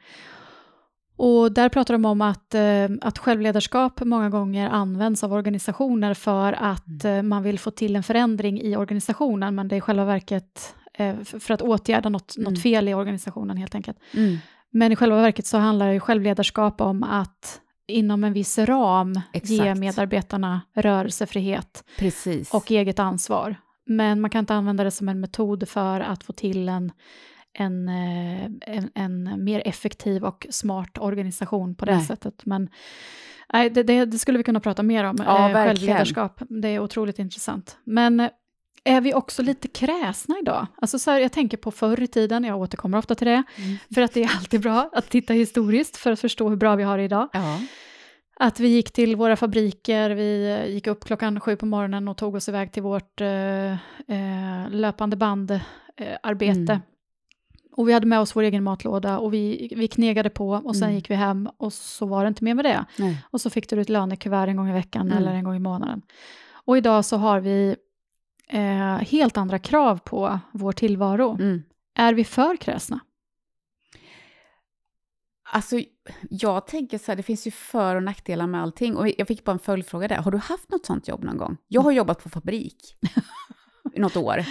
[1.16, 6.52] Och där pratar de om att, eh, att självledarskap många gånger används av organisationer för
[6.52, 10.04] att eh, man vill få till en förändring i organisationen, men det är i själva
[10.04, 12.52] verket eh, f- för att åtgärda något, Mm.
[12.52, 13.98] något fel i organisationen helt enkelt.
[14.14, 14.37] Mm.
[14.70, 19.20] Men i själva verket så handlar ju självledarskap om att inom en viss ram ge
[19.33, 19.78] Exakt.
[19.80, 22.54] medarbetarna rörelsefrihet Precis.
[22.54, 23.57] och eget ansvar.
[23.87, 26.92] Men man kan inte använda det som en metod för att få till en,
[27.59, 32.05] en, eh, en, en mer effektiv och smart organisation på det Nej.
[32.05, 32.47] sättet.
[32.47, 32.68] Men
[33.53, 36.42] nej, det, det, det skulle vi kunna prata mer om, Ja, eh, självledarskap.
[36.49, 37.77] Det är otroligt intressant.
[37.85, 38.31] Men eh,
[38.85, 40.66] är vi också lite kräsna idag?
[40.77, 43.77] Alltså så här, jag tänker på förr i tiden, jag återkommer ofta till det, Mm.
[43.94, 46.83] för att det är alltid bra att titta historiskt för att förstå hur bra vi
[46.83, 47.29] har det idag.
[47.33, 47.61] Ja.
[48.37, 52.16] Att vi gick till våra fabriker, vi eh, gick upp klockan sju på morgonen och
[52.16, 56.73] tog oss iväg till vårt eh, eh, löpande bandarbete.
[56.73, 56.81] Mm.
[57.77, 60.83] Och vi hade med oss vår egen matlåda och vi, vi knegade på och sen
[60.88, 60.94] Mm.
[60.97, 62.85] gick vi hem och så var det inte mer med det.
[62.99, 63.25] Nej.
[63.31, 65.18] Och så fick du ett lönekuvert en gång i veckan Mm.
[65.18, 66.03] eller en gång i månaden.
[66.66, 67.77] Och idag så har vi
[68.49, 71.31] eh, helt andra krav på vår tillvaro.
[71.40, 71.62] Mm.
[71.94, 73.01] Är vi för kräsna?
[75.55, 75.81] Alltså,
[76.31, 78.97] jag tänker så här, det finns ju för och nackdelar med allting.
[78.97, 80.17] Och jag fick bara en följdfråga där.
[80.17, 81.57] Har du haft något sånt jobb någon gång?
[81.69, 82.97] Jag har jobbat på fabrik
[83.95, 84.45] i något år,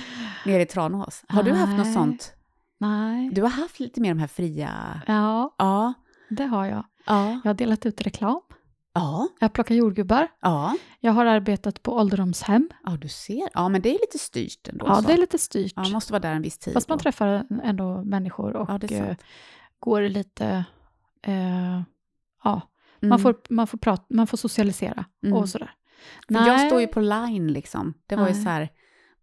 [0.46, 1.24] nere i Tranås.
[1.28, 1.94] Har du haft något Nej.
[1.94, 2.34] sånt?
[2.80, 3.30] Nej.
[3.34, 5.02] Du har haft lite mer de här fria...
[5.08, 5.94] Ja, Ja.
[6.30, 6.86] det har jag.
[7.06, 7.30] Ja.
[7.44, 8.42] Jag har delat ut reklam.
[8.94, 9.28] Ja.
[9.40, 10.28] Jag plockar jordgubbar.
[10.42, 10.76] Ja.
[11.00, 12.70] Jag har arbetat på ålderdomshem.
[12.84, 13.50] Ja, du ser.
[13.54, 14.86] Ja, men det är lite styrt ändå.
[14.88, 15.08] Ja, så.
[15.08, 15.74] det är lite styrt.
[15.76, 16.74] Ja, man måste vara där en viss tid.
[16.74, 17.02] Fast man då.
[17.02, 19.16] träffar ändå människor och Ja, eh,
[19.80, 20.66] går lite...
[21.24, 21.82] Eh,
[22.44, 22.62] ja,
[23.02, 23.10] Mm.
[23.10, 25.38] man, får, man, får prata, man får socialisera Mm.
[25.38, 25.72] och sådär.
[26.28, 27.94] För jag står ju på line liksom.
[28.08, 28.44] Det var ju Nej.
[28.44, 28.70] så här,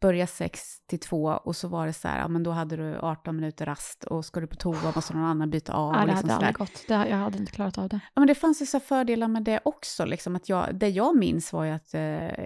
[0.01, 2.99] börja sex till två och så var det så här, ja men då hade du
[2.99, 5.89] 18 minuter rast och ska du på toa måste någon annan byta av.
[5.89, 6.85] Och det liksom hade aldrig gått.
[6.89, 8.01] Det, jag hade inte klarat av det.
[8.15, 10.05] Ja, men det fanns ju så fördelar med det också.
[10.05, 12.01] Liksom, att jag, det jag minns var ju att eh,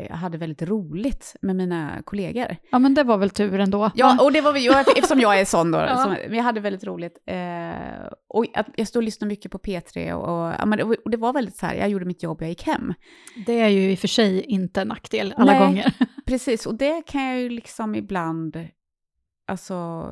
[0.09, 2.57] jag hade väldigt roligt med mina kollegor.
[2.71, 3.91] Ja, men det var väl tur ändå.
[3.95, 5.79] Ja, och det var väl jag, eftersom jag är sån då.
[5.95, 6.03] Ja.
[6.03, 7.19] som, jag hade väldigt roligt.
[7.27, 11.11] Eh, och att jag stod och lyssnade mycket på P3 och, och, ja, men och
[11.11, 12.95] det var väldigt så här, jag gjorde mitt jobb, jag gick hem.
[13.47, 15.61] Det är ju i och för sig inte en nackdel alla Nej.
[15.61, 15.93] gånger.
[16.25, 18.69] Precis, och det kan jag ju liksom ibland
[19.47, 20.09] alltså,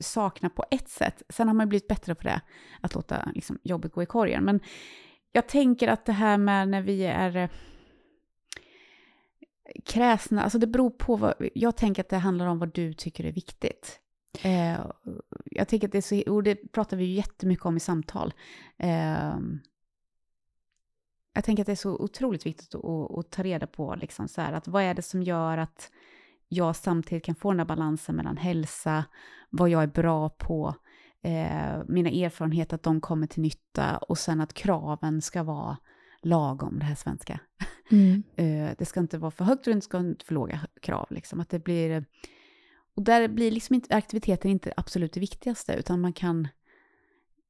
[0.00, 1.22] sakna på ett sätt.
[1.28, 2.40] Sen har man ju blivit bättre på det,
[2.80, 4.44] att låta liksom, jobbet gå i korgen.
[4.44, 4.60] Men
[5.32, 7.48] jag tänker att det här med när vi är eh,
[9.84, 13.24] kräsna, alltså det beror på vad, jag tänker att det handlar om vad du tycker
[13.24, 14.00] är viktigt.
[14.42, 14.80] Eh,
[15.44, 18.34] jag tänker att det är så, och det pratar vi ju jättemycket om i samtal.
[18.78, 19.38] Eh,
[21.38, 22.84] jag tänker att det är så otroligt viktigt att,
[23.18, 25.90] att, ta reda på, liksom så här, att vad är det som gör att
[26.48, 29.04] jag samtidigt kan få den här balansen mellan hälsa,
[29.50, 30.74] vad jag är bra på,
[31.22, 35.76] eh, mina erfarenheter, att de kommer till nytta och sen att kraven ska vara
[36.22, 37.40] lagom, det här svenska.
[37.90, 38.22] Mm.
[38.36, 41.06] Eh, det ska inte vara för högt och det ska inte för låga krav.
[41.10, 41.40] Liksom.
[41.40, 42.04] Att det blir,
[42.94, 46.48] och där blir liksom inte, aktiviteten inte absolut det viktigaste, utan man kan,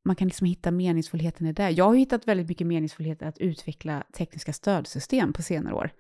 [0.09, 1.71] man kan liksom hitta meningsfullheten i det.
[1.71, 5.91] Jag har hittat väldigt mycket meningsfullhet i att utveckla tekniska stödsystem på senare år.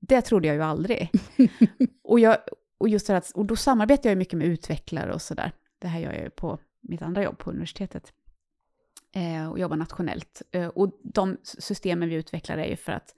[0.00, 1.10] Det trodde jag ju aldrig.
[2.04, 2.36] och, jag,
[2.78, 5.52] och, just det att, och då samarbetar jag ju mycket med utvecklare och sådär.
[5.78, 8.12] Det här gör jag ju på mitt andra jobb på universitetet.
[9.12, 10.42] Eh, och jobbar nationellt.
[10.52, 13.14] Eh, och de systemen vi utvecklar är ju för att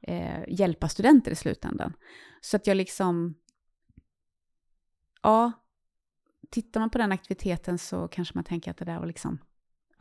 [0.00, 1.92] eh, hjälpa studenter i slutändan.
[2.40, 3.34] Så att jag liksom,
[5.22, 5.52] ja,
[6.50, 9.38] tittar man på den aktiviteten så kanske man tänker att det där var liksom,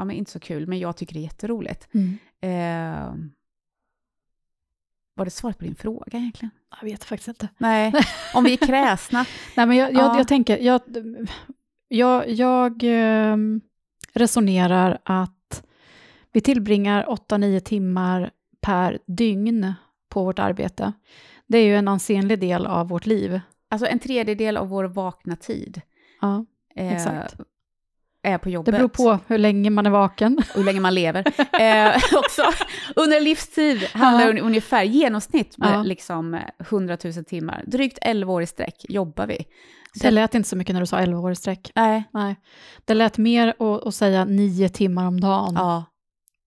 [0.02, 1.88] ja men inte så kul, men jag tycker det är jätteroligt.
[1.92, 2.18] Mm.
[2.42, 3.16] Eh,
[5.16, 6.50] var det svaret på din fråga egentligen?
[6.80, 7.48] Jag vet faktiskt inte.
[7.58, 7.94] Nej,
[8.34, 9.26] om vi är kräsna.
[9.58, 10.18] Nej, men jag, jag, Ja.
[10.18, 10.82] jag tänker, jag,
[11.88, 13.62] jag, jag ehm,
[14.14, 15.64] resonerar att
[16.32, 19.74] vi tillbringar 8-9 timmar per dygn
[20.10, 20.94] på vårt arbete.
[21.48, 23.40] Det är ju en ansenlig del av vårt liv.
[23.70, 25.82] Alltså en tredjedel av vår vakna tid
[26.22, 27.36] Ja, eh, exakt.
[28.24, 28.74] Är på Det jobbet.
[28.76, 30.38] beror på hur länge man är vaken.
[30.38, 31.24] och hur länge man lever.
[31.62, 32.44] Eh, också,
[32.96, 35.84] under livstid handlar det un- ungefär genomsnitt med Ja.
[35.84, 37.64] liksom eh, 100 000 timmar.
[37.68, 39.38] Drygt 11 år i sträck jobbar vi.
[39.94, 41.72] Så Det lät inte så mycket när du sa 11 år i sträck.
[41.76, 42.36] Nej, Nej,
[42.86, 43.54] det lät mer
[43.88, 45.84] att, säga 9 timmar om dagen ja,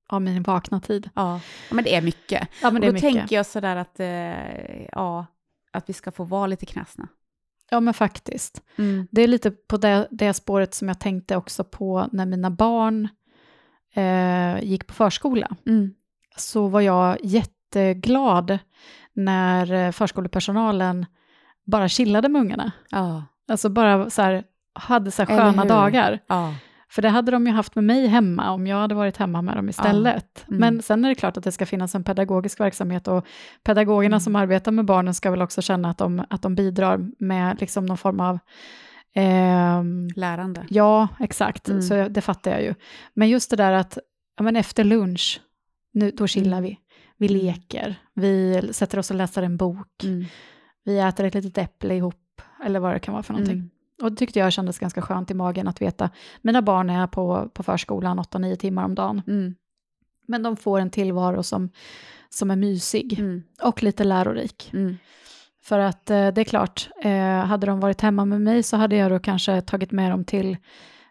[0.08, 1.10] av min vakna tid.
[1.14, 1.40] ja.
[1.68, 2.48] ja, men det är mycket.
[2.62, 3.18] Ja, men det är och då mycket.
[3.20, 5.26] tänker jag sådär att, eh, ja,
[5.72, 7.08] att vi ska få vara lite knäsna.
[7.70, 8.62] Ja, men faktiskt.
[8.76, 9.06] Mm.
[9.10, 13.08] Det är lite på det, det spåret som jag tänkte också på när mina barn
[13.94, 15.56] eh, gick på förskola.
[15.66, 15.94] Mm.
[16.36, 18.58] Så var jag jätteglad
[19.12, 21.06] när eh, förskolepersonalen
[21.64, 22.72] bara chillade med ungarna.
[22.90, 26.20] Ja, Alltså bara så här, hade så här sköna dagar.
[26.26, 26.54] ja,
[26.94, 29.56] För det hade de ju haft med mig hemma om jag hade varit hemma med
[29.56, 30.44] dem istället.
[30.48, 30.60] Mm.
[30.60, 33.26] Men sen är det klart att det ska finnas en pedagogisk verksamhet och
[33.64, 34.20] pedagogerna Mm.
[34.20, 37.86] som arbetar med barnen ska väl också känna att de, att de bidrar med liksom
[37.86, 38.38] någon form av
[39.14, 40.66] ehm, lärande.
[40.68, 41.68] Ja, exakt.
[41.68, 41.82] Mm.
[41.82, 42.74] Så det fattar jag ju.
[43.14, 43.98] Men just det där att
[44.36, 45.40] ja, men efter lunch,
[45.92, 46.70] nu, då chillar Mm.
[46.70, 46.78] vi.
[47.18, 50.24] Vi leker, vi sätter oss och läser en bok, Mm.
[50.84, 53.70] vi äter ett litet äpple ihop, eller vad det kan vara för någonting.
[54.04, 54.06] Mm.
[54.06, 56.10] Och det tyckte jag kändes ganska skönt i magen att veta,
[56.42, 59.54] mina barn är på, på förskolan 8-9 timmar om dagen, Mm.
[60.28, 61.70] men de får en tillvaro som,
[62.30, 63.42] som är mysig Mm.
[63.62, 64.70] och lite lärorik.
[64.72, 64.96] Mm.
[65.62, 68.96] För att eh, det är klart, eh, hade de varit hemma med mig så hade
[68.96, 70.56] jag då kanske tagit med dem till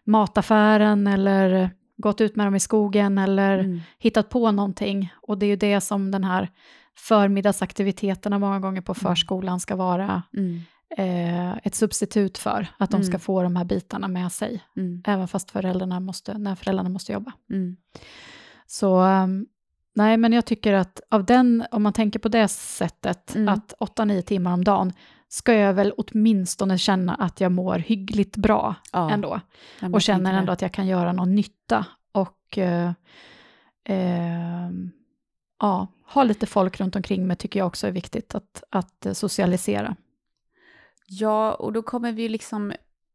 [0.06, 3.80] mataffären eller gått ut med dem i skogen eller Mm.
[3.98, 5.12] hittat på någonting.
[5.22, 6.48] Och det är ju det som den här
[6.98, 10.60] förmiddagsaktiviteterna många gånger på förskolan ska vara Mm.
[10.96, 12.66] Eh, ett substitut för.
[12.78, 13.20] Att de ska Mm.
[13.20, 15.02] få de här bitarna med sig, Mm.
[15.06, 17.32] även fast föräldrarna måste, när föräldrarna måste jobba.
[17.50, 17.76] Mm.
[18.66, 19.46] Så um,
[19.94, 23.48] nej, men jag tycker att av den, om man tänker på det sättet, Mm.
[23.54, 24.92] att 8-9 timmar om dagen,
[25.28, 29.10] ska jag väl åtminstone känna att jag mår hyggligt bra Ja.
[29.10, 29.40] ändå.
[29.92, 31.86] Och känner ändå att jag kan göra någon nytta.
[32.12, 32.92] Och eh,
[33.84, 34.90] ehm,
[35.60, 39.12] ja, ha lite folk runt omkring mig tycker jag också är viktigt att, att eh,
[39.12, 39.96] socialisera.
[41.06, 42.72] Ja, och då kommer vi liksom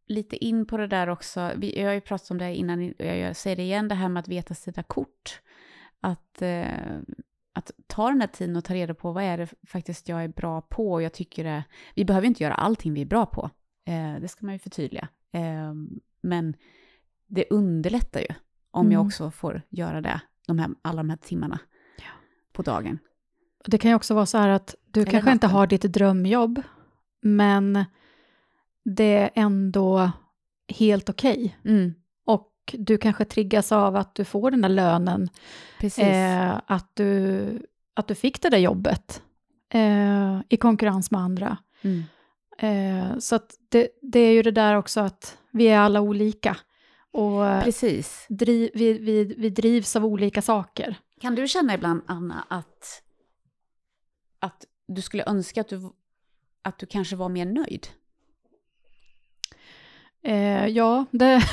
[0.07, 1.51] lite in på det där också.
[1.57, 4.09] Vi, jag har ju pratat om det innan, och jag säger det igen, det här
[4.09, 5.41] med att veta sina kort.
[6.01, 6.97] Att, eh,
[7.53, 10.27] att ta den här tiden och ta reda på vad är det faktiskt jag är
[10.27, 10.91] bra på.
[10.91, 11.63] Och jag tycker det,
[11.95, 13.49] vi behöver inte göra allting vi är bra på.
[13.85, 15.07] Eh, det ska man ju förtydliga.
[15.31, 15.73] Eh,
[16.21, 16.53] men
[17.27, 18.27] det underlättar ju
[18.71, 19.07] om jag Mm.
[19.07, 21.59] också får göra det, de här, alla de här timmarna
[21.97, 22.03] Ja.
[22.53, 22.99] på dagen.
[23.65, 25.57] Det kan ju också vara så här att du Eller kanske inte natten.
[25.57, 26.61] har ditt drömjobb,
[27.21, 27.85] men
[28.85, 30.11] det är ändå
[30.67, 31.57] helt okej.
[31.65, 31.93] Mm,
[32.25, 35.29] Och du kanske triggas av att du får den där lönen,
[35.97, 37.45] eh, att, du,
[37.93, 39.21] att du fick det där jobbet
[39.73, 41.57] eh, i konkurrens med andra.
[41.81, 42.03] Mm.
[42.57, 43.39] Eh, så
[43.69, 46.57] det, det är ju det där också att vi är alla olika.
[47.11, 48.25] Och Precis.
[48.29, 50.95] driv, vi, vi, vi drivs av olika saker.
[51.21, 53.03] Kan du känna ibland, Anna, att,
[54.39, 55.89] att du skulle önska att du,
[56.61, 57.87] att du kanske var mer nöjd?
[60.23, 61.41] Eh, ja, det...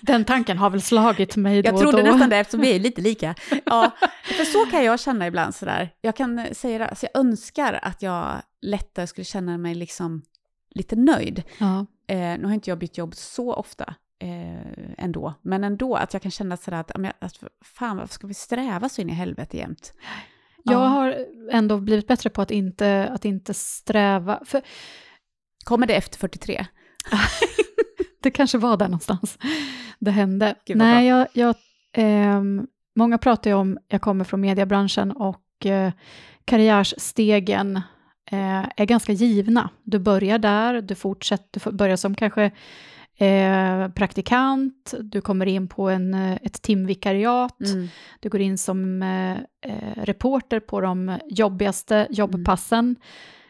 [0.00, 2.10] Den tanken har väl slagit mig då Jag och trodde då.
[2.12, 3.34] nästan det, eftersom vi är lite lika.
[3.64, 3.90] Ja,
[4.24, 5.90] för så kan jag känna ibland sådär.
[6.00, 10.22] Jag kan säga det, alltså jag önskar att jag lättare skulle känna mig liksom
[10.70, 11.42] lite nöjd.
[11.58, 11.86] Ja.
[12.06, 16.22] Eh, nu har inte jag bytt jobb så ofta eh, ändå, men ändå att jag
[16.22, 19.92] kan känna sådär att, att fan varför ska vi sträva så in i helvete jämt?
[20.64, 20.86] Jag Ja.
[20.86, 21.16] har
[21.50, 24.40] ändå blivit bättre på att inte, att inte sträva.
[24.44, 24.62] För
[25.64, 26.66] Kommer det efter 43?
[28.22, 29.38] det kanske var där någonstans
[29.98, 30.54] det hände.
[30.68, 31.54] Nej, jag, jag,
[31.92, 35.92] ehm, många pratar ju om, jag kommer från mediebranschen och eh,
[36.44, 37.76] karriärsstegen
[38.30, 39.70] eh, är ganska givna.
[39.82, 42.50] Du börjar där, du fortsätter, du får börja som kanske
[43.18, 47.88] eh, praktikant, du kommer in på en, eh, ett timvikariat, Mm.
[48.20, 49.32] du går in som eh,
[49.72, 52.96] eh, reporter på de jobbigaste jobbpassen,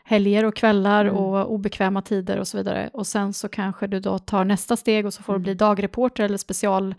[0.04, 1.16] helger och kvällar Mm.
[1.16, 2.90] och obekväma tider och så vidare.
[2.92, 5.42] Och sen så kanske du då tar nästa steg och så får du Mm.
[5.42, 6.94] bli dagreporter eller special,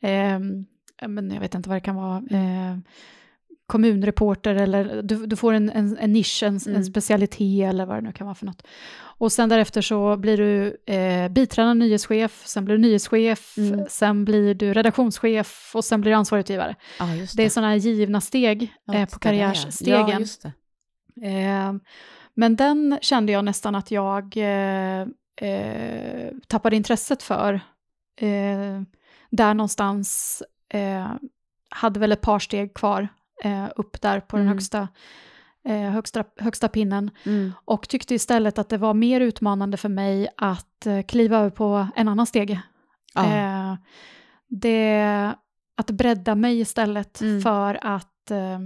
[0.00, 0.38] eh,
[1.08, 2.76] men jag vet inte vad det kan vara, eh,
[3.66, 6.76] kommunreporter eller du, du får en, en, en nisch, en, Mm.
[6.76, 8.62] en specialitet eller vad det nu kan vara för något.
[9.18, 13.86] Och sen därefter så blir du eh, biträdande nyhetschef, sen blir du nyhetschef, Mm.
[13.88, 16.74] sen blir du redaktionschef och sen blir du ansvarig utgivare.
[16.98, 19.44] Ja, just Det är sådana givna steg Ja, eh, på det, det är.
[19.52, 20.26] karriärstegen.
[20.42, 20.50] Ja,
[21.14, 21.28] det.
[21.28, 21.72] Eh,
[22.34, 25.00] men den kände jag nästan att jag eh,
[25.50, 27.54] eh, tappade intresset för.
[28.20, 28.82] Eh,
[29.30, 31.10] där någonstans eh,
[31.70, 33.08] hade väl ett par steg kvar
[33.42, 34.54] eh, upp där på den Mm.
[34.56, 34.88] högsta,
[35.64, 37.10] eh, högsta, högsta pinnen.
[37.26, 37.52] Mm.
[37.64, 41.88] Och tyckte istället att det var mer utmanande för mig att eh, kliva över på
[41.96, 42.60] en annan steg.
[43.14, 43.34] Ja.
[43.34, 43.74] Eh,
[44.48, 45.34] det,
[45.76, 47.42] att bredda mig istället Mm.
[47.42, 48.58] för att eh,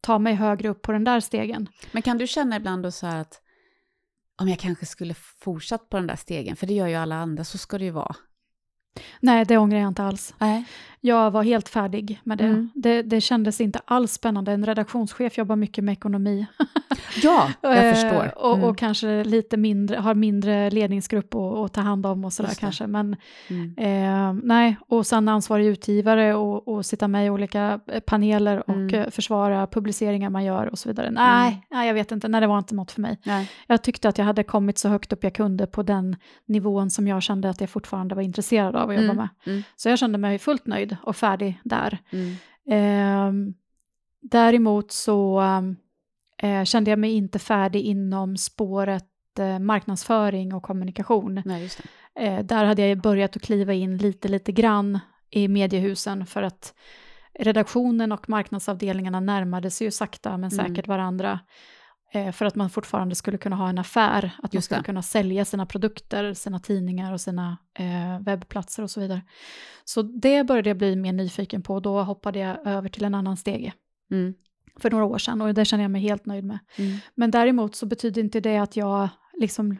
[0.00, 1.68] ta mig högre upp på den där stegen.
[1.92, 3.40] Men kan du känna ibland då så här att
[4.40, 7.44] om jag kanske skulle fortsatt på den där stegen, för det gör ju alla andra,
[7.44, 8.16] så ska det ju vara.
[9.20, 10.34] Nej, det ångrar jag inte alls.
[10.38, 10.64] Nej.
[11.06, 12.44] Jag var helt färdig med det.
[12.44, 12.70] Mm.
[12.74, 13.02] det.
[13.02, 14.52] Det kändes inte alls spännande.
[14.52, 16.46] En redaktionschef jobbar mycket med ekonomi.
[17.22, 18.38] Ja, jag Eh, förstår.
[18.38, 18.64] Och, Mm.
[18.68, 22.86] och kanske lite mindre, har mindre ledningsgrupp att, ta hand om och sådär kanske.
[22.86, 23.16] Men
[23.48, 23.74] Mm.
[23.78, 28.76] eh, nej, och sen ansvarig utgivare och, och sitta med i olika eh, paneler och
[28.76, 28.94] Mm.
[28.94, 31.10] eh, försvara publiceringar man gör och så vidare.
[31.10, 31.60] Nej, Mm.
[31.70, 32.28] nej, jag vet inte.
[32.28, 33.18] Nej, det var inte något för mig.
[33.24, 33.50] Nej.
[33.66, 37.08] Jag tyckte att jag hade kommit så högt upp jag kunde på den nivån som
[37.08, 39.16] jag kände att jag fortfarande var intresserad av att jobba Mm.
[39.16, 39.28] med.
[39.46, 39.62] Mm.
[39.76, 41.98] Så jag kände mig fullt nöjd och färdig där.
[42.10, 42.34] Mm.
[42.70, 43.54] Ehm,
[44.22, 45.42] däremot så
[46.38, 51.42] eh, kände jag mig inte färdig inom spåret eh, marknadsföring och kommunikation.
[51.44, 51.70] Nej.
[52.14, 54.98] Eh, där hade jag börjat att kliva in lite, lite grann
[55.30, 56.74] i mediehusen för att
[57.38, 60.66] redaktionen och marknadsavdelningarna närmade sig ju sakta men Mm.
[60.66, 61.40] säkert varandra.
[62.12, 65.44] Eh, för att man fortfarande skulle kunna ha en affär, att man skulle kunna sälja
[65.44, 69.22] sina produkter, sina tidningar och sina eh, webbplatser och så vidare.
[69.84, 73.14] Så det började jag bli mer nyfiken på och då hoppade jag över till en
[73.14, 73.72] annan stege
[74.10, 74.34] Mm.
[74.80, 76.58] för några år sedan och det känner jag mig helt nöjd med.
[76.76, 76.98] Mm.
[77.14, 79.08] Men däremot så betyder inte det att jag
[79.40, 79.72] liksom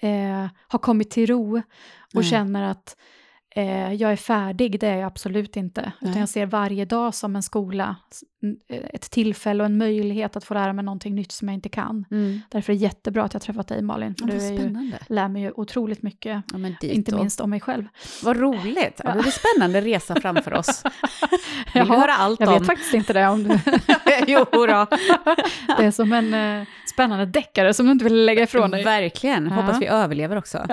[0.00, 1.62] eh, har kommit till ro och
[2.14, 2.24] Nej.
[2.24, 2.96] känner att
[3.58, 5.80] eh, jag är färdig, det är jag absolut inte.
[6.00, 6.10] Nej.
[6.10, 7.96] Utan jag ser varje dag som en skola,
[8.68, 11.68] eh, ett tillfälle och en möjlighet att få lära mig någonting nytt som jag inte
[11.68, 12.04] kan.
[12.50, 15.28] Därför är det jättebra att jag har träffat dig Malin, för Ja, du ju, lär
[15.28, 17.84] mig ju otroligt mycket, Ja, inte minst om mig själv.
[18.24, 19.00] Vad roligt.
[19.04, 20.82] Ja, det är en spännande resa framför oss.
[21.74, 22.54] Vill Jaha, höra allt Jag om?
[22.58, 23.58] vet faktiskt inte det, om du,
[24.26, 24.64] jo då.
[25.78, 28.84] det är som en eh, spännande deckare som du inte vill lägga ifrån dig.
[28.84, 29.46] Verkligen.
[29.46, 29.52] Ja.
[29.54, 30.66] Hoppas vi överlever också.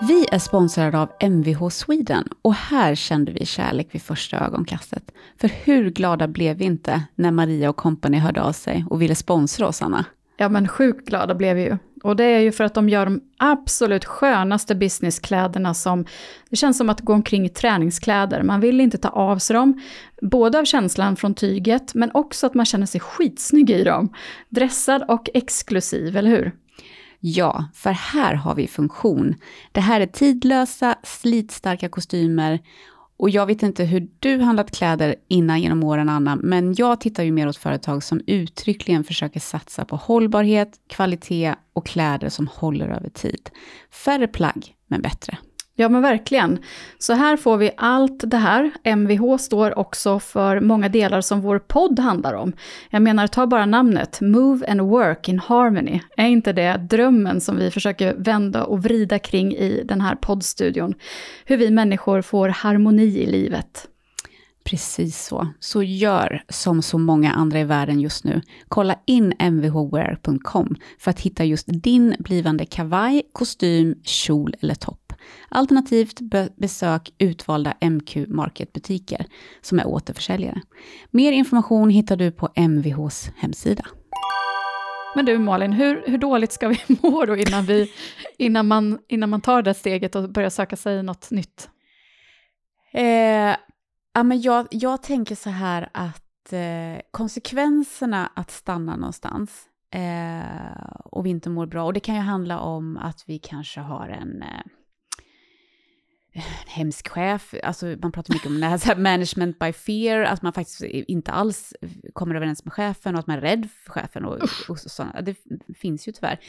[0.00, 5.10] Vi är sponsrade av Mvh Sweden och här kände vi kärlek vid första ögonkastet.
[5.40, 9.14] För hur glada blev vi inte när Maria och company hörde av sig och ville
[9.14, 10.04] sponsra oss, Anna?
[10.36, 11.78] Ja, men sjukt glada blev vi ju.
[12.02, 16.06] Och det är ju för att de gör de absolut skönaste businesskläderna som,
[16.50, 18.42] det känns som att gå omkring i träningskläder.
[18.42, 19.80] Man vill inte ta av sig dem,
[20.22, 24.12] både av känslan från tyget, men också att man känner sig skitsnygg i dem.
[24.48, 26.52] Dressad och exklusiv, eller hur?
[27.28, 29.34] Ja, för här har vi funktion.
[29.72, 32.60] Det här är tidlösa, slitstarka kostymer
[33.16, 37.22] och jag vet inte hur du handlat kläder innan genom åren, Anna, men jag tittar
[37.22, 42.88] ju mer åt företag som uttryckligen försöker satsa på hållbarhet, kvalitet och kläder som håller
[42.88, 43.50] över tid.
[43.90, 45.38] Färre plagg, men bättre.
[45.78, 46.58] Ja men verkligen.
[46.98, 48.70] Så här får vi allt det här.
[48.96, 52.52] MVH står också för många delar som vår podd handlar om.
[52.90, 56.00] Jag menar, ta bara namnet, Move and Work in Harmony.
[56.16, 60.94] Är inte det drömmen som vi försöker vända och vrida kring i den här poddstudion?
[61.44, 63.88] Hur vi människor får harmoni i livet.
[64.64, 65.48] Precis så.
[65.60, 68.40] Så gör som så många andra i världen just nu.
[68.68, 75.05] Kolla in mvhwear.com för att hitta just din blivande kavaj, kostym, kjol eller topp.
[75.48, 79.26] Alternativt be- besök utvalda MQ Market-butiker
[79.60, 80.60] som är återförsäljare.
[81.10, 83.84] Mer information hittar du på MVHs hemsida.
[85.14, 87.92] Men du Malin, hur, hur dåligt ska vi må då innan, vi,
[88.38, 91.68] innan, man, innan man tar det steget och börjar söka sig något nytt?
[92.92, 93.56] Eh,
[94.14, 99.64] ja, men jag, jag tänker så här att eh, konsekvenserna att stanna någonstans
[99.94, 103.80] eh, och vi inte mår bra, och det kan ju handla om att vi kanske
[103.80, 104.70] har en eh, en
[106.66, 110.42] hemsk chef, alltså man pratar mycket om det här, så här management by fear, att
[110.42, 111.74] man faktiskt inte alls
[112.12, 115.20] kommer överens med chefen och att man är rädd för chefen och, och sådana.
[115.20, 115.36] Det
[115.78, 116.40] finns ju tyvärr.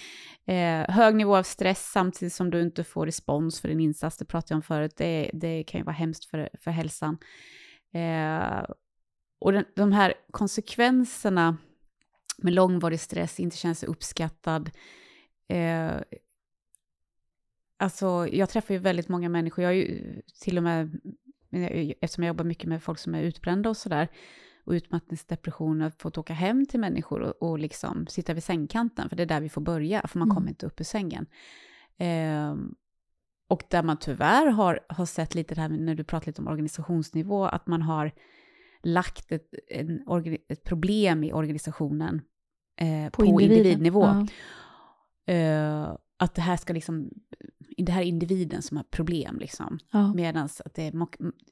[0.46, 4.26] Eh, hög nivå av stress samtidigt som du inte får respons för din insats, det
[4.26, 7.18] pratade jag om förut, det, det kan ju vara hemskt för, för hälsan.
[7.94, 8.66] Eh,
[9.40, 11.58] och den, de här konsekvenserna
[12.38, 14.72] med långvarig stress, inte känna sig uppskattad,
[15.50, 15.96] eh,
[17.78, 19.64] Alltså, jag träffar ju väldigt många människor.
[19.64, 21.00] Jag är ju till och med,
[22.02, 24.08] eftersom jag jobbar mycket med folk som är utbrända och sådär,
[24.66, 29.16] och utmattningsdepression, har fått åka hem till människor och, och liksom sitta vid sängkanten, för
[29.16, 30.36] det är där vi får börja, för man Mm.
[30.36, 31.26] kommer inte upp ur sängen.
[31.98, 32.76] Ehm,
[33.48, 36.48] och där man tyvärr har, har sett lite det här, när du pratar lite om
[36.48, 38.12] organisationsnivå, att man har
[38.84, 40.04] lagt ett, en,
[40.48, 42.22] ett problem i organisationen
[42.78, 43.58] eh, på, individen.
[43.58, 44.04] individnivå.
[45.26, 45.34] Ja.
[45.34, 47.10] Eh, att det här ska liksom,
[47.78, 49.80] det här är individen som har problem liksom.
[49.92, 50.14] Ja.
[50.14, 50.94] Medan att det är,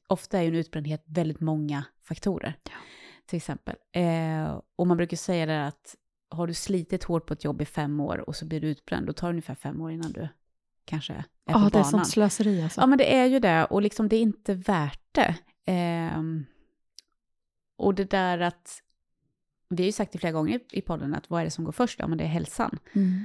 [0.07, 2.57] ofta är ju en utbrändhet väldigt många faktorer.
[3.25, 3.75] Till exempel.
[3.91, 5.95] Eh, och man brukar säga det att
[6.29, 9.07] har du slitit hårt på ett jobb i fem år och så blir du utbränd,
[9.07, 10.27] då tar det ungefär fem år innan du
[10.85, 11.85] kanske är Ja, på det är banan.
[11.85, 12.81] sånt slöseri alltså.
[12.81, 13.65] Ja, men det är ju det.
[13.65, 15.35] Och liksom det är inte värt det.
[15.65, 16.45] Ehm,
[17.77, 18.81] och det där att,
[19.69, 21.71] vi har ju sagt det flera gånger i podden, att vad är det som går
[21.71, 21.99] först?
[21.99, 22.79] Ja, men det är hälsan.
[22.93, 23.23] Mm.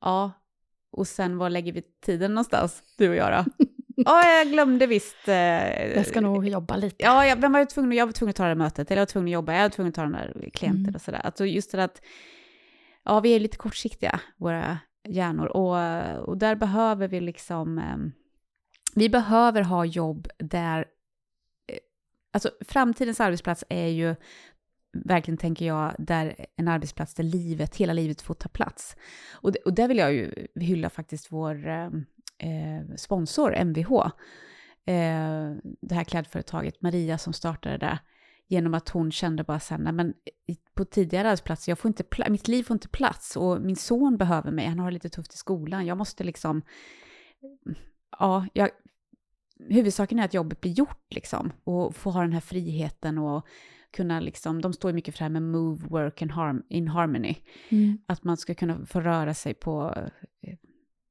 [0.00, 0.32] Ja,
[0.96, 3.64] och sen var lägger vi tiden någonstans, du och jag då?
[3.98, 5.28] Ja, jag glömde visst.
[5.28, 5.34] Eh,
[5.96, 6.96] Jag ska nog jobba lite.
[6.98, 8.96] Ja, jag, men var jag, tvungen, jag var tvungen att ta det här mötet, eller
[8.96, 10.94] jag var tvungen att jobba, jag var tvungen att ta den där klienten Mm.
[10.94, 11.20] och sådär.
[11.24, 12.02] Alltså just det att,
[13.04, 14.78] ja, vi är lite kortsiktiga, våra
[15.08, 17.96] hjärnor, och, och där behöver vi liksom, eh,
[18.94, 21.78] vi behöver ha jobb där, eh,
[22.32, 24.14] alltså framtidens arbetsplats är ju
[25.04, 28.96] verkligen, tänker jag, där en arbetsplats där livet, hela livet får ta plats.
[29.32, 31.86] Och, det, och där vill jag ju hylla faktiskt vår eh,
[32.38, 34.10] eh sponsor, Mvh.
[34.86, 37.98] Eh, det här klädföretaget, Maria som startade det,
[38.48, 40.14] genom att hon kände bara sen, nej men
[40.74, 44.50] på tidigare arbetsplatser, jag får inte mitt liv får inte plats och min son behöver
[44.50, 46.62] mig, han har det lite tufft i skolan, jag måste liksom,
[48.18, 48.70] ja, jag,
[49.58, 53.46] huvudsaken är att jobbet blir gjort liksom, och få ha den här friheten och
[53.90, 56.88] kunna liksom, de står ju mycket för det här med move, work and harm, in
[56.88, 57.34] harmony,
[57.68, 57.98] Mm.
[58.06, 59.94] att man ska kunna få röra sig på
[60.42, 60.56] eh,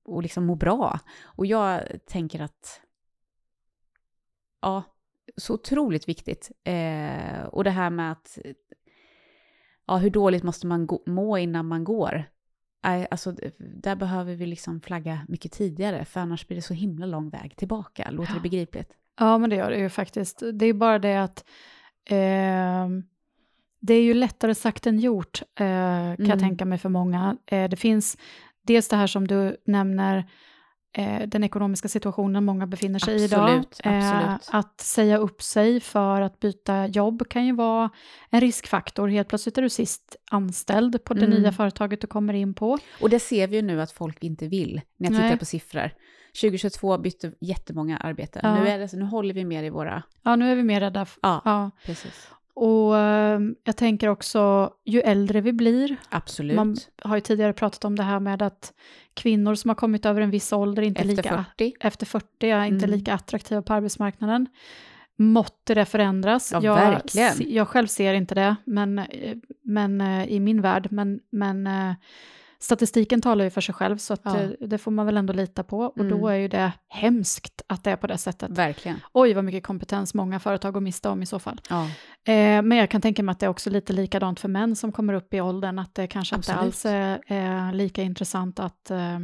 [0.05, 0.99] och liksom må bra.
[1.23, 2.81] Och jag tänker att,
[4.61, 4.83] ja,
[5.37, 6.51] så otroligt viktigt.
[6.63, 8.37] Eh, och det här med att,
[9.85, 12.23] ja, hur dåligt måste man gå, må innan man går?
[12.86, 17.29] Alltså, där behöver vi liksom flagga mycket tidigare, för annars blir det så himla lång
[17.29, 18.09] väg tillbaka.
[18.11, 18.89] Låter det begripligt?
[19.19, 20.43] Ja, men det gör det ju faktiskt.
[20.53, 21.45] Det är bara det att
[22.09, 22.88] eh,
[23.79, 26.29] det är ju lättare sagt än gjort, eh, kan Mm.
[26.29, 27.38] jag tänka mig för många.
[27.45, 28.17] Eh, det finns
[28.61, 30.25] dels det här som du nämner,
[31.27, 33.49] den ekonomiska situationen många befinner sig i idag.
[33.49, 34.49] Absolut, absolut.
[34.51, 37.89] att säga upp sig för att byta jobb kan ju vara
[38.29, 39.07] en riskfaktor.
[39.07, 41.39] Helt plötsligt är du sist anställd på det Mm.
[41.41, 42.77] nya företaget du kommer in på.
[43.01, 45.29] Och det ser vi ju nu att folk inte vill, när jag Nej.
[45.29, 45.91] tittar på siffror.
[46.41, 48.41] 2022 bytte jättemånga arbeten.
[48.43, 48.55] Ja.
[48.63, 50.03] Nu, är det, nu håller vi mer i våra...
[50.23, 51.05] Ja, nu är vi mer rädda.
[51.21, 51.71] Ja, Ja.
[51.85, 52.27] precis.
[52.55, 56.55] Och eh, jag tänker också, ju äldre vi blir, Absolut.
[56.55, 58.73] Man har ju tidigare pratat om det här med att
[59.13, 61.73] kvinnor som har kommit över en viss ålder inte Efter lika, 40.
[61.79, 62.99] efter 40 är inte Mm.
[62.99, 64.47] lika attraktiva på arbetsmarknaden.
[65.17, 66.51] Måtte det förändras.
[66.51, 67.53] Ja, jag, verkligen.
[67.53, 70.87] jag själv ser inte det, men, eh, men eh, i min värld.
[70.91, 71.67] Men, men
[72.66, 74.39] statistiken talar ju för sig själv, så Ja.
[74.39, 75.80] eh, det får man väl ändå lita på.
[75.80, 76.20] Och Mm.
[76.20, 78.51] då är ju det hemskt att det är på det sättet.
[78.51, 78.99] Verkligen.
[79.13, 81.61] Oj, vad mycket kompetens många företag går miste om i så fall.
[81.70, 81.84] Ja.
[82.34, 84.91] Eh, men jag kan tänka mig att det är också lite likadant för män som
[84.91, 86.57] kommer upp i åldern, att det kanske Absolut.
[86.57, 89.20] inte alls är, är lika intressant att, eh,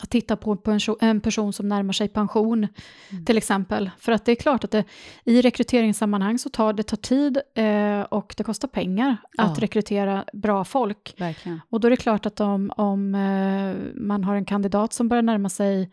[0.00, 2.68] att titta på, på en, en person som närmar sig pension,
[3.10, 3.24] Mm.
[3.24, 3.90] till exempel.
[3.98, 4.84] För att det är klart att det,
[5.24, 9.62] i rekryteringssammanhang så tar det tar tid eh, och det kostar pengar att Ja.
[9.62, 11.14] rekrytera bra folk.
[11.18, 11.60] Verkligen.
[11.70, 15.22] Och då är det klart att om, om eh, man har en kandidat som börjar
[15.22, 15.90] närma sig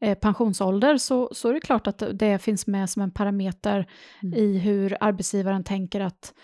[0.00, 3.86] eh, pensionsålder så, så är det klart att det finns med som en parameter
[4.22, 4.34] Mm.
[4.38, 6.34] i hur arbetsgivaren tänker att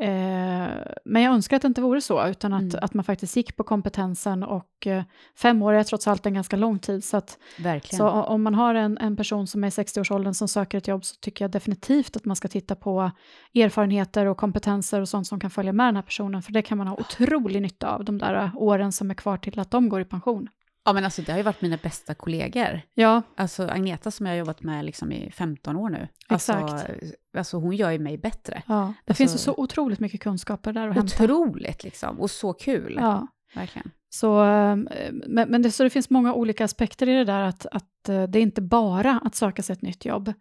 [0.00, 0.68] eh,
[1.04, 2.78] men jag önskar att det inte vore så, utan att, Mm.
[2.82, 5.02] att man faktiskt gick på kompetensen och eh,
[5.36, 7.04] fem år är trots allt en ganska lång tid.
[7.04, 7.38] Så, att,
[7.96, 11.04] så om man har en, en person som är i 60-årsåldern som söker ett jobb
[11.04, 13.10] så tycker jag definitivt att man ska titta på
[13.54, 16.78] erfarenheter och kompetenser och sånt som kan följa med den här personen, för det kan
[16.78, 20.00] man ha otrolig nytta av de där åren som är kvar till att de går
[20.00, 20.48] i pension.
[20.84, 22.80] Ja, men alltså det har ju varit mina bästa kollegor.
[22.94, 26.08] Ja, Alltså Agneta som jag har jobbat med liksom i 15 år nu.
[26.28, 26.90] Alltså, Exakt.
[27.36, 28.62] alltså hon gör ju mig bättre.
[28.66, 28.74] ja.
[28.74, 31.24] det Alltså- finns ju så otroligt mycket kunskaper där att hämta.
[31.24, 32.96] Otroligt liksom, och så kul.
[33.00, 33.26] Ja.
[33.54, 33.90] Verkligen.
[34.10, 34.76] Så, eh,
[35.26, 38.22] men, men det, så det finns många olika aspekter i det där, att, att eh,
[38.22, 40.32] det är inte bara att söka sig ett nytt jobb.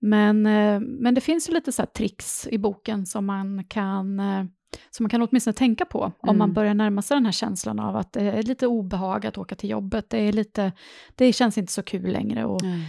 [0.00, 4.44] Men, eh, men det finns ju lite så tricks i boken som man kan, eh,
[4.90, 6.38] som man kan åtminstone tänka på om Mm.
[6.38, 9.54] man börjar närma sig den här känslan av att det är lite obehag att åka
[9.54, 10.10] till jobbet.
[10.10, 10.72] Det, är lite,
[11.14, 12.80] det känns inte så kul längre och Mm.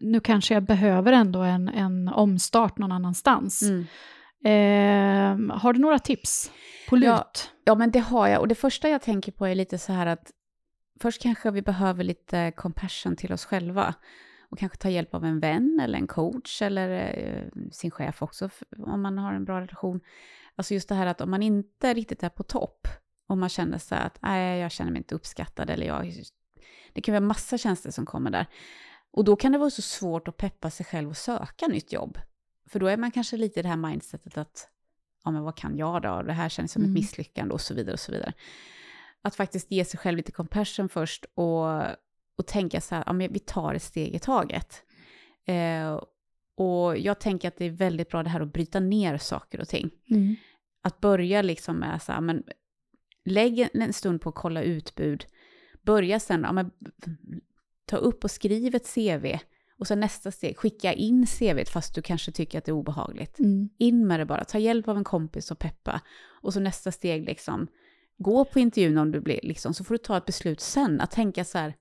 [0.00, 3.62] nu kanske jag behöver ändå en, en omstart någon annanstans.
[3.62, 3.86] Mm.
[4.44, 6.52] Eh, har du några tips
[6.88, 7.06] på lut?
[7.06, 7.26] Ja.
[7.64, 8.40] Ja, men det har jag.
[8.40, 10.30] Och det första jag tänker på är lite så här att
[11.00, 13.94] först kanske vi behöver lite compassion till oss själva.
[14.50, 18.48] Och kanske ta hjälp av en vän eller en coach eller eh, sin chef också
[18.78, 20.00] om man har en bra relation.
[20.58, 22.88] Alltså just det här att om man inte riktigt är på topp
[23.28, 26.14] och man känner så här att nej, jag känner mig inte uppskattad eller jag...
[26.92, 28.46] Det kan vara massa känslor som kommer där.
[29.10, 32.18] Och då kan det vara så svårt att peppa sig själv och söka nytt jobb.
[32.66, 34.68] För då är man kanske lite i det här mindsetet att
[35.24, 36.22] ja men vad kan jag då?
[36.22, 36.92] Det här känns som Mm.
[36.94, 38.32] ett misslyckande och så vidare och så vidare.
[39.22, 41.82] Att faktiskt ge sig själv lite compassion först och,
[42.36, 44.82] och tänka så här, ja men vi tar ett steg i taget.
[45.44, 46.00] Eh,
[46.56, 49.68] och jag tänker att det är väldigt bra det här att bryta ner saker och
[49.68, 49.90] ting.
[50.10, 50.36] Mm.
[50.82, 52.42] Att börja liksom med så här, men
[53.24, 55.26] lägg en- stund på att kolla utbud.
[55.82, 56.70] Börja sen, ja men
[57.86, 59.38] ta upp och skriv ett CV.
[59.78, 63.38] Och sen nästa steg, skicka in CVt fast du kanske tycker att det är obehagligt
[63.38, 63.68] Mm.
[63.78, 66.00] in med det bara, ta hjälp av en kompis och peppa.
[66.42, 67.66] Och så nästa steg liksom,
[68.18, 71.00] gå på intervjun om du blir liksom, så får du ta ett beslut sen.
[71.00, 71.74] Att tänka så här,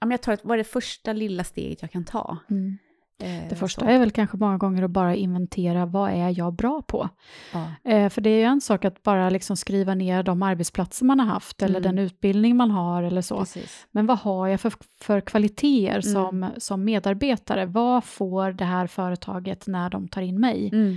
[0.00, 2.38] ja men jag tar ett, vad är det första lilla steget jag kan ta?
[2.50, 2.78] Mm.
[3.22, 3.86] Eh, Det första så.
[3.90, 7.08] är väl kanske många gånger att bara inventera vad är jag bra på.
[7.52, 7.90] Ja.
[7.90, 11.20] Eh, för det är ju en sak att bara liksom skriva ner de arbetsplatser man
[11.20, 11.96] har haft eller Mm.
[11.96, 13.38] den utbildning man har eller så.
[13.38, 13.86] Precis.
[13.90, 16.02] Men vad har jag för, för kvaliteter Mm.
[16.02, 17.66] som, som medarbetare?
[17.66, 20.68] Vad får det här företaget när de tar in mig?
[20.72, 20.96] Mm.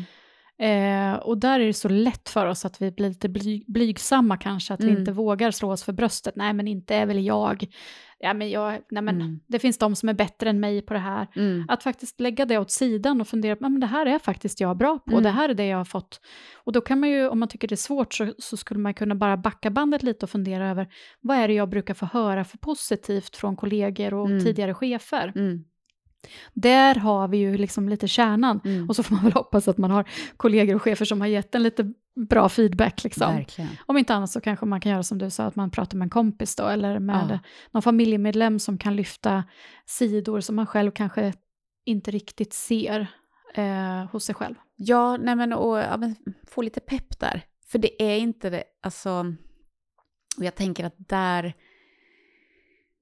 [0.59, 4.37] Eh, och där är det så lätt för oss att vi blir lite bly, blygsamma
[4.37, 4.99] kanske, att vi Mm.
[4.99, 6.35] inte vågar slå oss för bröstet.
[6.35, 7.65] Nej, men inte är väl jag.
[8.19, 9.39] Ja, men jag nej, men Mm.
[9.47, 11.27] det finns de som är bättre än mig på det här.
[11.35, 11.65] Mm.
[11.67, 14.99] Att faktiskt lägga det åt sidan och fundera, men det här är faktiskt jag bra
[14.99, 15.23] på, Mm.
[15.23, 16.21] det här är det jag har fått.
[16.55, 18.93] Och då kan man ju, om man tycker det är svårt, så, så skulle man
[18.93, 20.87] kunna bara backa bandet lite och fundera över,
[21.21, 24.43] vad är det jag brukar få höra för positivt från kollegor och Mm.
[24.43, 25.33] tidigare chefer?
[26.53, 28.61] Där har vi ju liksom lite kärnan.
[28.65, 28.89] Mm.
[28.89, 31.55] Och så får man väl hoppas att man har kollegor och chefer som har gett
[31.55, 31.93] en lite
[32.29, 33.03] bra feedback.
[33.03, 33.35] Liksom.
[33.35, 33.69] Verkligen.
[33.85, 36.05] Om inte annat så kanske man kan göra som du sa, att man pratar med
[36.05, 37.39] en kompis då, eller med Ja.
[37.71, 39.43] någon familjemedlem som kan lyfta
[39.85, 41.33] sidor som man själv kanske
[41.85, 43.07] inte riktigt ser
[43.53, 44.55] eh, hos sig själv.
[44.75, 46.15] Ja, nej men, och, ja, men
[46.47, 47.41] få lite pepp där.
[47.71, 49.35] För det är inte det, alltså,
[50.37, 51.53] och jag tänker att där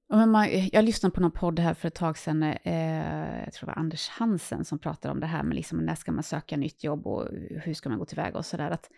[0.08, 3.66] Men man, jag lyssnade på någon podd här för ett tag sedan, eh, jag tror
[3.66, 6.56] det var Anders Hansen som pratade om det här med liksom när ska man söka
[6.56, 7.28] nytt jobb och
[7.64, 8.70] hur ska man gå tillväga och sådär.
[8.70, 8.90] Att,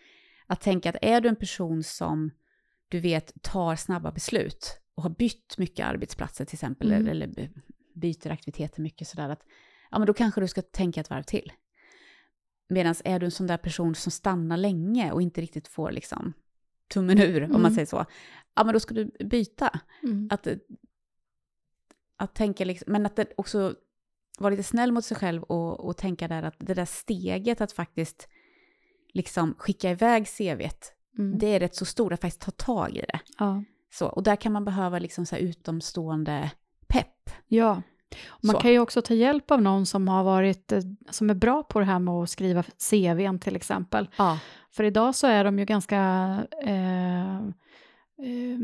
[0.47, 2.31] att tänka att är du en person som
[2.89, 7.07] du vet tar snabba beslut och har bytt mycket arbetsplatser till exempel, Mm.
[7.07, 7.49] eller,
[7.95, 9.41] byter aktiviteter mycket sådär, att
[9.91, 11.51] ja men då kanske du ska tänka ett varv till.
[12.69, 16.33] Medan är du en sån där person som stannar länge och inte riktigt får liksom
[16.93, 17.73] tummen ur, om man Mm.
[17.73, 18.05] säger så,
[18.55, 19.79] ja men då ska du byta.
[20.03, 20.27] Mm.
[20.31, 20.47] Att,
[22.19, 23.75] att tänka liksom, men att det också
[24.39, 27.71] vara lite snäll mot sig själv och, och tänka där att det där steget att
[27.71, 28.27] faktiskt
[29.13, 31.37] liksom skicka iväg CVt, Mm.
[31.39, 33.19] det är rätt så stort att faktiskt ta tag i det.
[33.39, 33.63] Ja.
[33.93, 36.51] Så, och där kan man behöva liksom så utomstående
[36.87, 37.29] pepp.
[37.47, 37.81] ja.
[38.41, 38.61] Man Så.
[38.61, 41.79] kan ju också ta hjälp av någon som har varit, eh, som är bra på
[41.79, 44.09] det här med att skriva CVn till exempel.
[44.17, 44.39] Ja.
[44.71, 45.97] För idag så är de ju ganska,
[46.63, 48.59] eh, eh,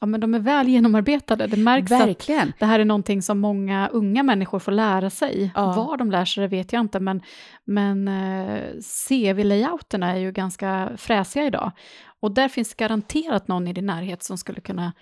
[0.00, 1.46] ja men de är väl genomarbetade.
[1.46, 2.52] Det märks att Verkligen.
[2.58, 5.52] det här är någonting som många unga människor får lära sig.
[5.54, 5.72] Ja.
[5.72, 7.22] Var de lär sig det vet jag inte, men,
[7.64, 8.60] men eh,
[9.08, 11.72] CV-layouterna är ju ganska fräsiga idag.
[12.20, 14.92] Och där finns garanterat någon i din närhet som skulle kunna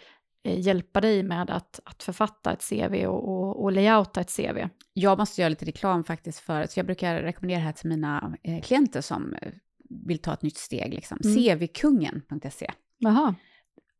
[0.44, 4.68] eh, hjälpa dig med att, att författa ett CV och, och, och layouta ett CV.
[4.92, 8.36] Jag måste göra lite reklam faktiskt för, så jag brukar rekommendera det här till mina
[8.42, 9.34] eh, klienter som
[10.06, 10.94] vill ta ett nytt steg.
[10.94, 11.18] Liksom.
[11.24, 11.58] Mm.
[11.58, 12.70] cvkungen.se.
[13.04, 13.34] Och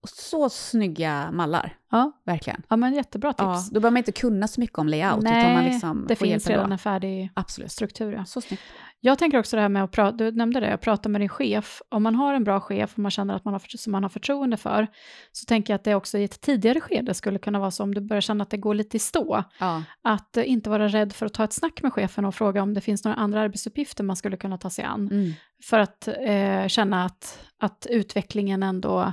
[0.07, 2.63] så snygga mallar, ja, verkligen.
[2.69, 3.41] ja men jättebra tips.
[3.43, 6.17] Ja, då behöver man inte kunna så mycket om layout, Nej, utan man liksom det
[6.17, 7.73] finns redan en färdig Absolut.
[7.73, 8.13] struktur.
[8.13, 8.25] Ja.
[8.25, 8.63] Så snyggt.
[9.01, 11.29] Jag tänker också det här med att prata, du nämnde det, att prata med din
[11.29, 11.83] chef.
[11.89, 14.11] Om man har en bra chef och man känner att man har, som man har
[14.11, 14.87] förtroende för,
[15.33, 17.95] så tänker jag att det också i ett tidigare skede skulle kunna vara så om
[17.95, 21.13] du börjar känna att det går lite i stå, Ja, att eh, inte vara rädd
[21.13, 24.05] för att ta ett snack med chefen och fråga om det finns några andra arbetsuppgifter
[24.05, 25.33] man skulle kunna ta sig an, mm.
[25.65, 29.13] för att eh, känna att, att utvecklingen ändå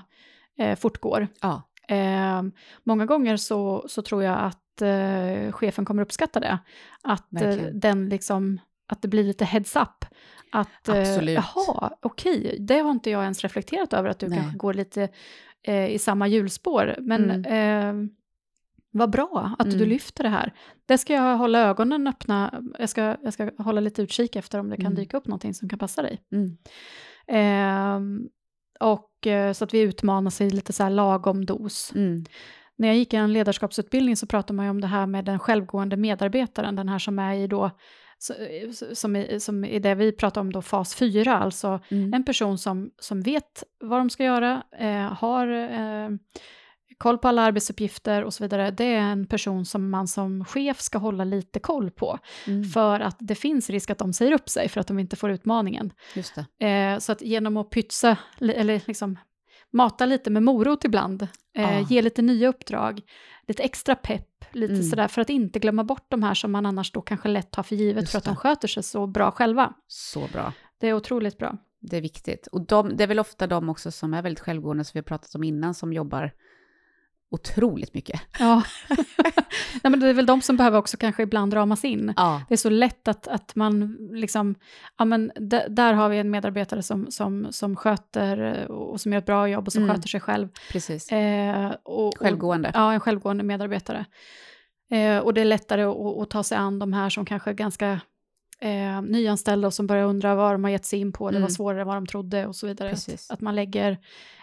[0.57, 1.27] eh, fortgår.
[1.41, 1.61] ja.
[1.87, 2.41] Eh,
[2.83, 6.59] många gånger så, så tror jag att eh, chefen kommer uppskatta det.
[7.03, 10.05] Att, eh, den liksom, att det blir lite heads up.
[10.51, 11.35] Att, eh, Absolut.
[11.55, 14.39] Jaha, okej, det har inte jag ens reflekterat över, att du Nej.
[14.39, 15.09] kanske går lite
[15.63, 16.95] eh, i samma hjulspår.
[16.99, 17.93] Men eh,
[18.91, 19.89] vad bra att du Mm.
[19.89, 20.53] lyfter det här.
[20.85, 24.69] Det ska jag hålla ögonen öppna, jag ska, jag ska hålla lite utkik efter om
[24.69, 24.95] det kan Mm.
[24.95, 26.21] dyka upp någonting som kan passa dig.
[26.31, 26.57] Mm.
[27.27, 28.29] Ehm,
[28.79, 31.91] och eh, så att vi utmanar sig lite så här lagom dos.
[31.95, 32.25] Mm.
[32.77, 35.97] När jag gick en ledarskapsutbildning så pratade man ju om det här med den självgående
[35.97, 37.71] medarbetaren, den här som är i då,
[38.93, 42.13] som i, som i det vi pratar om då fas 4, alltså Mm.
[42.13, 46.09] en person som, som vet vad de ska göra, eh, har eh,
[46.97, 48.71] koll på alla arbetsuppgifter och så vidare.
[48.71, 52.63] Det är en person som man som chef ska hålla lite koll på, Mm.
[52.63, 55.31] för att det finns risk att de säger upp sig för att de inte får
[55.31, 55.93] utmaningen.
[56.15, 56.65] Just det.
[56.67, 59.19] Eh, så att genom att pytsa, eller liksom
[59.73, 61.27] mata lite med morot ibland, eh,
[61.79, 61.79] Ja.
[61.89, 63.01] ge lite nya uppdrag,
[63.47, 64.83] lite extra pepp, lite Mm.
[64.83, 67.63] sådär, för att inte glömma bort de här som man annars då kanske lätt tar
[67.63, 68.35] för givet Just för att de det.
[68.35, 69.73] sköter sig så bra själva.
[69.87, 70.53] Så bra.
[70.79, 71.57] Det är otroligt bra.
[71.81, 72.47] Det är viktigt.
[72.47, 75.03] Och de, det är väl ofta de också som är väldigt självgående, som vi har
[75.03, 76.31] pratat om innan, som jobbar
[77.31, 78.21] otroligt mycket.
[78.39, 78.63] Ja.
[79.83, 82.13] Nej, men det är väl de som behöver också kanske ibland ramas in.
[82.17, 82.41] Ja.
[82.47, 84.55] Det är så lätt att, att man liksom,
[84.97, 85.31] ja men
[85.69, 89.47] där har vi en medarbetare som, som, som sköter eh, och som gör ett bra
[89.49, 89.95] jobb och som Mm.
[89.95, 90.49] sköter sig själv.
[90.71, 91.11] Precis.
[91.11, 92.71] Eh, och, och, Självgående.
[92.73, 94.05] Ja, en självgående medarbetare.
[94.91, 97.53] Eh, och det är lättare att, att ta sig an de här som kanske är
[97.53, 97.99] ganska
[98.59, 101.39] eh, nyanställda och som börjar undra vad de har gett sig in på, det var
[101.39, 101.49] Mm.
[101.49, 102.91] svårare än vad de trodde och så vidare.
[102.91, 103.97] Att, att man lägger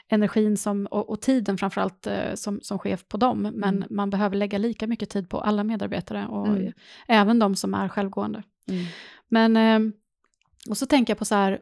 [0.09, 3.89] energin som, och, och tiden framförallt eh, som, som chef på dem, men Mm.
[3.91, 6.73] man behöver lägga lika mycket tid på alla medarbetare och Mm.
[7.09, 8.43] även de som är självgående.
[8.69, 8.85] Mm.
[9.29, 9.93] Men, eh,
[10.71, 11.53] och så tänker jag på så här,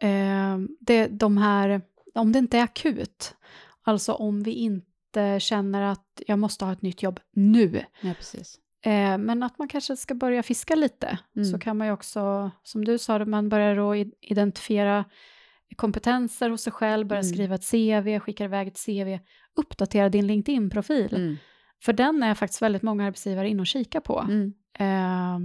[0.00, 1.82] eh, det, de här,
[2.14, 3.34] om det inte är akut,
[3.82, 8.58] alltså om vi inte känner att jag måste ha ett nytt jobb nu, Ja, precis.
[8.84, 11.48] eh, men att man kanske ska börja fiska lite, Mm.
[11.52, 15.04] så kan man ju också, som du sa, man börjar då identifiera
[15.76, 17.32] kompetenser hos sig själv, börja Mm.
[17.34, 19.18] skriva ett CV, skicka iväg ett CV,
[19.56, 21.36] uppdatera din LinkedIn-profil, Mm.
[21.84, 24.52] för den är faktiskt väldigt många arbetsgivare inne och kikar på Mm.
[24.78, 25.38] eh,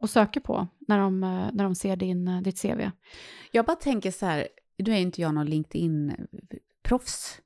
[0.00, 1.20] och söker på när de,
[1.52, 2.90] när de ser din, ditt CV.
[3.50, 7.40] Jag bara tänker så här, nu är inte jag någon LinkedIn-proffs,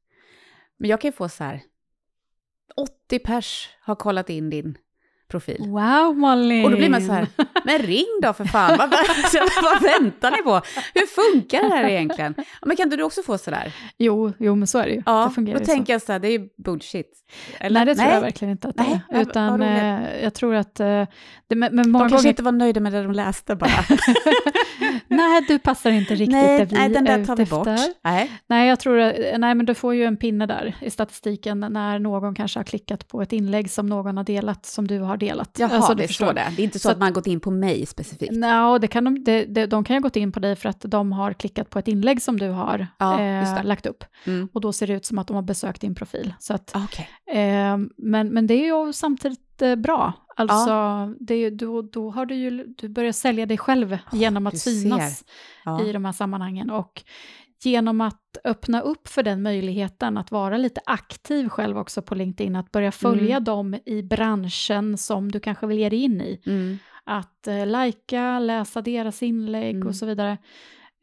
[0.76, 1.62] men jag kan ju få så här,
[2.76, 4.78] 80 pers har kollat in din
[5.28, 5.56] profil.
[5.60, 6.64] Wow, Malin!
[6.64, 7.26] Och då blir man så här,
[7.64, 8.90] men ring då för fan, vad,
[9.62, 10.60] vad väntar ni på?
[10.94, 12.34] Hur funkar det här egentligen?
[12.66, 13.74] Men kan inte du också få sådär?
[13.98, 15.02] Jo, jo, men så är det ju.
[15.06, 15.92] Ja, det fungerar då ju tänker så.
[15.92, 17.24] jag så här, det är ju bullshit.
[17.58, 17.80] Eller?
[17.80, 19.20] Nej, det tror jag verkligen inte att det Nej, är.
[19.20, 20.80] Utan eh, jag tror att...
[20.80, 21.04] Eh,
[21.46, 22.28] det, men, men många De kanske gånger...
[22.28, 23.70] inte var nöjda med det de läste bara.
[25.08, 27.66] nej, du passar inte riktigt nej, där vi nej, den där är tar vi bort.
[27.66, 27.94] efter.
[28.04, 28.30] Nej.
[28.46, 31.98] Nej, jag tror att, nej, men du får ju en pinne där i statistiken när
[31.98, 35.56] någon kanske har klickat på ett inlägg som någon har delat, som du har delat.
[35.58, 36.24] Jaha, Alltså, du det förstår.
[36.26, 36.46] står det.
[36.56, 38.32] Det är inte så, Så att man har gått in på mig specifikt.
[38.80, 40.80] Det kan de, det, det, de kan ju ha gått in på dig för att
[40.80, 43.62] de har klickat på ett inlägg som du har Ja, eh, det.
[43.62, 44.04] lagt upp.
[44.24, 44.48] Mm.
[44.52, 46.34] Och då ser det ut som att de har besökt din profil.
[46.38, 47.08] Så att, Okej.
[47.40, 50.12] eh, men, men det är ju samtidigt eh, bra.
[50.36, 50.70] Alltså,
[51.20, 54.58] det är, ju- då, då har du ju du börjar sälja dig själv genom att
[54.58, 55.24] synas
[55.64, 55.82] Ja.
[55.84, 56.70] i de här sammanhangen.
[56.70, 57.02] Och
[57.64, 62.56] genom att öppna upp för den möjligheten att vara lite aktiv själv också på LinkedIn,
[62.56, 63.44] att börja följa Mm.
[63.44, 66.40] dem i branschen som du kanske vill ge dig in i.
[66.46, 66.78] Mm.
[67.04, 69.88] Att eh, lajka, läsa deras inlägg Mm.
[69.88, 70.38] och så vidare,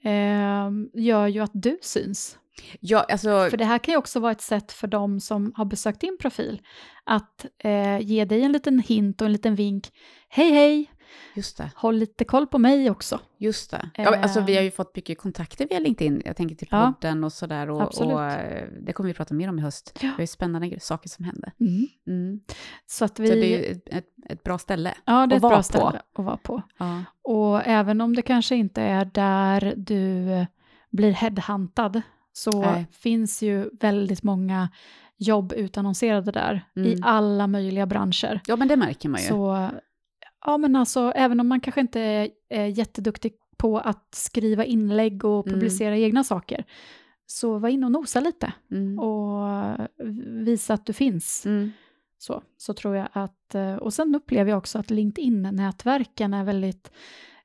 [0.04, 2.38] eh, gör ju att du syns.
[2.80, 5.66] Ja, alltså, För det här kan ju också vara ett sätt för dem som har
[5.66, 6.62] besökt din profil
[7.04, 9.88] att eh, ge dig en liten hint och en liten vink.
[10.30, 10.92] Hej hej,
[11.36, 11.72] just det.
[11.76, 13.20] håll lite koll på mig också.
[13.38, 13.90] Just det.
[13.96, 16.22] Ja, alltså, vi har ju fått mycket kontakter via LinkedIn.
[16.26, 16.94] Jag tänker till Ja.
[17.02, 17.70] podden och sådär.
[17.70, 18.14] Och, Absolut.
[18.14, 20.00] och eh, det kommer vi prata mer om i höst.
[20.02, 20.12] Ja.
[20.18, 21.52] Det är spännande saker som händer.
[21.60, 21.88] Mm.
[22.08, 22.40] Mm.
[22.86, 23.28] Så att vi...
[23.28, 24.94] Så det är ett, ett, bra ställe.
[25.06, 25.64] ja, det är att ett vara bra på.
[25.64, 26.62] ställe att vara på.
[26.78, 27.04] Ja.
[27.22, 30.46] Och även om det kanske inte är där du eh,
[30.92, 32.02] blir headhuntad
[32.34, 32.86] så Nej.
[32.92, 34.70] finns ju väldigt många
[35.18, 37.04] jobb utannonserade där i Mm.
[37.04, 38.42] alla möjliga branscher.
[38.48, 39.28] ja, men det märker man ju.
[39.28, 39.70] Så
[40.46, 45.26] ja, men alltså, även om man kanske inte är, är jätteduktig på att skriva inlägg
[45.26, 45.54] och Mm.
[45.60, 46.64] publicera egna saker,
[47.26, 49.00] så var inne och nosa lite Mm.
[49.00, 49.48] och
[50.46, 51.46] visa att du finns.
[51.46, 51.72] Mm.
[52.18, 56.92] Så, så tror jag att, eh, och sen upplever jag också att LinkedIn-nätverken är väldigt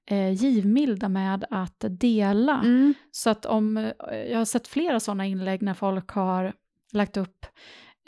[0.07, 2.61] eh, givmilda med att dela.
[2.65, 2.95] Mm.
[3.11, 3.93] Så att om, eh,
[4.31, 6.53] jag har sett flera sådana inlägg när folk har
[6.93, 7.47] lagt upp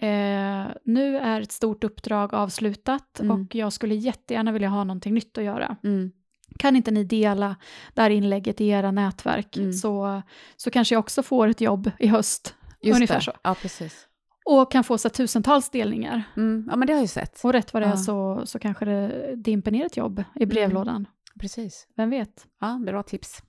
[0.03, 3.41] eh, nu är ett stort uppdrag avslutat Mm.
[3.47, 5.77] och jag skulle jättegärna vilja ha någonting nytt att göra.
[5.85, 6.11] Mm.
[6.59, 7.57] Kan inte ni dela
[7.95, 9.73] det här inlägget i era nätverk Mm.
[9.73, 10.23] så,
[10.57, 12.55] så kanske jag också får ett jobb i höst.
[12.83, 13.21] Just Ungefär det.
[13.23, 13.33] så.
[13.43, 14.09] Ja, precis.
[14.45, 16.23] Och kan få så tusentals delningar.
[16.37, 16.67] Mm.
[16.71, 17.41] Ja, men det har jag ju sett.
[17.45, 17.97] Och rätt vad det är Ja.
[17.97, 21.07] så, så kanske det dimper ner ett jobb i brevlådan.
[21.41, 21.87] Precis.
[21.97, 22.47] Vem vet?
[22.61, 23.43] Ja, bra tips.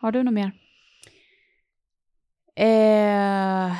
[0.00, 0.52] Har du något mer?
[2.56, 3.72] Eh...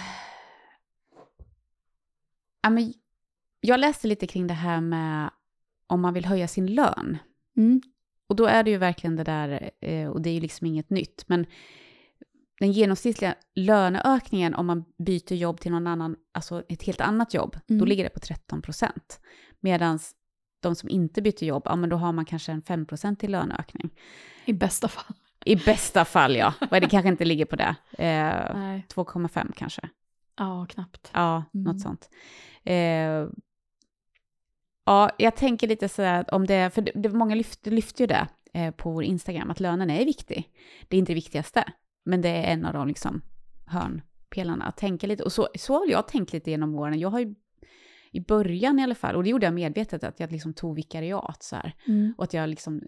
[2.69, 2.93] Men
[3.61, 5.31] jag läste lite kring det här med
[5.87, 7.19] om man vill höja sin lön.
[7.57, 7.81] Mm.
[8.27, 10.91] Och då är det ju verkligen det där, eh, och det är ju liksom inget
[10.91, 11.47] nytt, men
[12.61, 17.57] den genomsnittliga löneökningen om man byter jobb till någon annan, alltså ett helt annat jobb,
[17.69, 17.79] Mm.
[17.81, 19.21] då ligger det på 13 procent.
[19.61, 19.99] Medan
[20.61, 23.29] de som inte byter jobb, ja men då har man kanske en 5 procent i
[23.29, 23.91] löneökning.
[24.45, 25.15] I bästa fall.
[25.45, 27.77] I bästa fall ja, det kanske inte ligger på det.
[27.99, 28.87] Eh, Nej.
[28.89, 29.89] 2,5 kanske.
[30.37, 31.11] Ja, knappt.
[31.15, 31.65] Ja, Mm.
[31.65, 32.11] något sånt.
[32.65, 33.29] Eh,
[34.85, 38.07] ja, jag tänker lite sådär att om det, för det, det, många lyfter, lyfter ju
[38.07, 40.51] det eh, på vår Instagram, att lönen är viktig.
[40.89, 41.65] Det är inte det viktigaste,
[42.05, 43.23] men det är en av de liksom
[43.67, 44.65] hörnpelarna.
[44.65, 46.99] Att tänka lite, och så, så har jag tänkt lite genom åren.
[46.99, 47.35] Jag har ju
[48.13, 51.43] i början i alla fall, och det gjorde jag medvetet, att jag liksom tog vikariat
[51.43, 51.75] så här.
[51.87, 52.15] Mm.
[52.19, 52.83] Och att jag liksom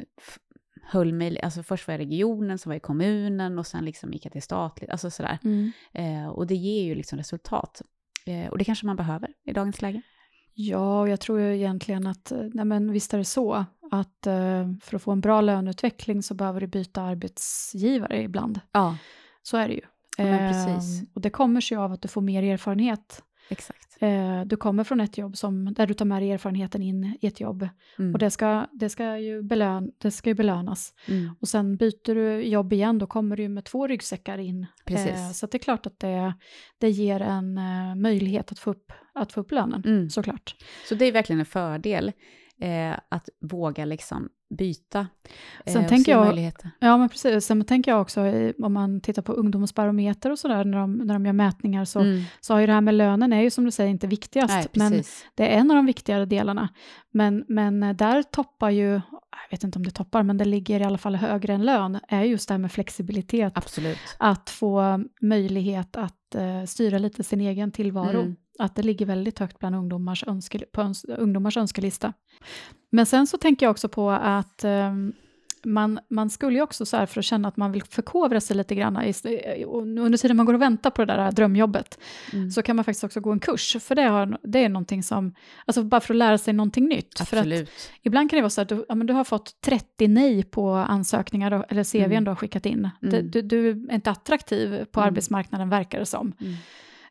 [0.82, 3.84] höll mig, alltså först var jag i regionen, så var jag i kommunen och sen
[3.84, 5.38] liksom gick jag till statligt, alltså sådär.
[5.44, 5.72] Mm.
[5.92, 7.82] Eh, och det ger ju liksom resultat.
[8.26, 10.02] Eh, och det kanske man behöver i dagens läge.
[10.54, 14.26] Ja, och jag tror ju egentligen att, eh, nej men visst är det så, att
[14.26, 18.60] eh, för att få en bra löneutveckling så behöver du byta arbetsgivare ibland.
[18.72, 18.96] Ja,
[19.42, 19.80] Så är det ju.
[20.16, 21.02] Ja, precis.
[21.02, 23.22] Eh, och det kommer sig av att du får mer erfarenhet.
[23.49, 23.97] Exakt.
[24.01, 27.26] Eh, du kommer från ett jobb som, där du tar med dig erfarenheten in i
[27.26, 27.68] ett jobb.
[27.99, 28.12] Mm.
[28.12, 30.95] Och det ska, det, ska ju belön, det ska ju belönas.
[31.09, 31.30] Mm.
[31.40, 34.66] Och sen byter du jobb igen, då kommer du med två ryggsäckar in.
[34.84, 35.11] Precis.
[35.11, 36.34] Eh, så det är klart att det,
[36.78, 40.11] det ger en eh, möjlighet att få upp, att få upp lönen, Mm.
[40.11, 40.55] såklart.
[40.88, 42.12] Så det är verkligen en fördel
[42.62, 45.06] eh, att våga liksom byta.
[45.64, 46.26] eh, Sen tänker jag-.
[46.80, 47.46] Ja, men precis.
[47.46, 51.14] Sen tänker jag också, i- om man tittar på ungdomsbarometer och sådär, när de, när
[51.14, 52.22] de gör mätningar, så, Mm.
[52.40, 54.66] så har ju det här med lönen är ju som du säger inte viktigast, Nej,
[54.90, 55.02] men
[55.34, 56.68] det är en av de viktigare delarna.
[57.10, 60.80] Men, men eh, där toppar ju, jag vet inte om det toppar, men det ligger
[60.80, 63.52] i alla fall högre än lön, är just det här med flexibilitet.
[63.56, 63.98] Absolut.
[64.18, 68.20] Att få möjlighet att eh, styra lite sin egen tillvaro.
[68.20, 68.36] Mm.
[68.59, 72.12] Att det ligger väldigt högt bland ungdomars, önske, på öns, ungdomars önskelista.
[72.90, 75.12] Men sen så tänker jag också på att ehm,
[75.64, 78.57] man, man skulle ju också så här för att känna att man vill förkovra sig
[78.57, 81.98] lite grann, under tiden man går och väntar på det där drömjobbet,
[82.32, 82.50] mm.
[82.50, 85.34] så kan man faktiskt också gå en kurs, för det, har, det är någonting som,
[85.66, 87.20] alltså bara för att lära sig någonting nytt.
[87.20, 87.55] Absolut.
[87.55, 90.09] För att ibland kan det vara så att du, ja, men du har fått 30
[90.09, 92.24] nej på ansökningar, eller CVn mm.
[92.24, 92.90] du har skickat in.
[93.03, 93.30] Mm.
[93.30, 95.09] Du, du, är inte attraktiv på mm.
[95.09, 96.32] arbetsmarknaden, verkar det som.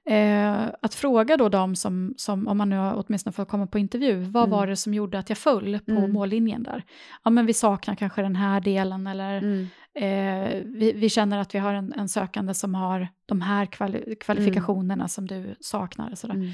[0.10, 0.68] Mm.
[0.68, 3.80] Eh, att fråga då dem som, som, om man nu har åtminstone får komma på
[3.80, 4.52] intervju, vad mm.
[4.52, 6.12] var det som gjorde att jag föll på mm.
[6.12, 6.84] mållinjen där?
[7.24, 9.68] Ja, men vi saknar kanske den här delen eller mm.
[9.96, 14.16] eh, vi, vi, känner att vi har en, en, sökande som har de här kvali
[14.16, 15.10] kvalifikationerna mm.
[15.10, 16.16] som du saknar.
[16.16, 16.54] Sådär.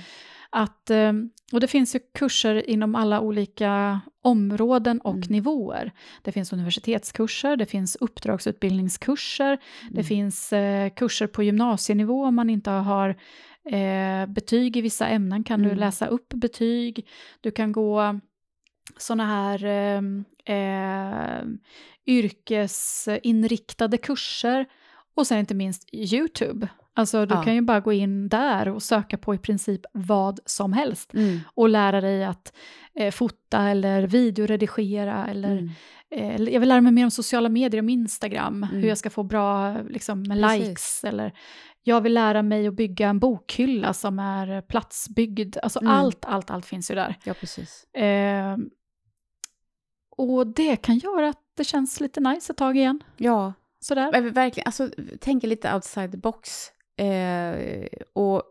[0.50, 1.14] Att, eh,
[1.54, 5.28] och det finns ju kurser inom alla olika områden och mm.
[5.30, 5.91] nivåer.
[6.22, 9.93] Det finns universitetskurser, det finns uppdragsutbildningskurser, mm.
[9.93, 13.10] det finns eh, kurser på gymnasienivå om man inte har
[13.72, 15.70] eh, betyg i vissa ämnen kan mm.
[15.70, 17.08] du läsa upp betyg.
[17.41, 18.20] Du kan gå
[18.98, 20.02] sådana här eh,
[20.56, 21.43] eh,
[22.08, 24.66] yrkesinriktade kurser
[25.16, 26.68] och sen inte minst YouTube.
[26.98, 27.43] Alltså du ja.
[27.43, 31.39] kan ju bara gå in där och söka på i princip vad som helst mm.
[31.54, 32.54] och lära dig att
[32.95, 35.70] eh, fota eller videoredigera eller mm.
[36.12, 38.76] eh, jag vill lära mig mer om sociala medier, om Instagram, mm.
[38.82, 41.34] hur jag ska få bra liksom, likes eller
[41.84, 45.58] jag vill lära mig att bygga en bokhylla som är platsbyggd.
[45.64, 45.91] Alltså mm.
[45.91, 47.16] allt, allt, allt finns ju där.
[47.24, 47.84] Ja, precis.
[47.93, 48.58] Eh,
[50.18, 53.04] och det kan göra att det känns lite nice ett tag igen.
[53.18, 54.32] Ja, Sådär.
[54.32, 54.89] Verkligen, alltså
[55.20, 56.72] tänka lite outside the box.
[56.98, 58.43] Eh, och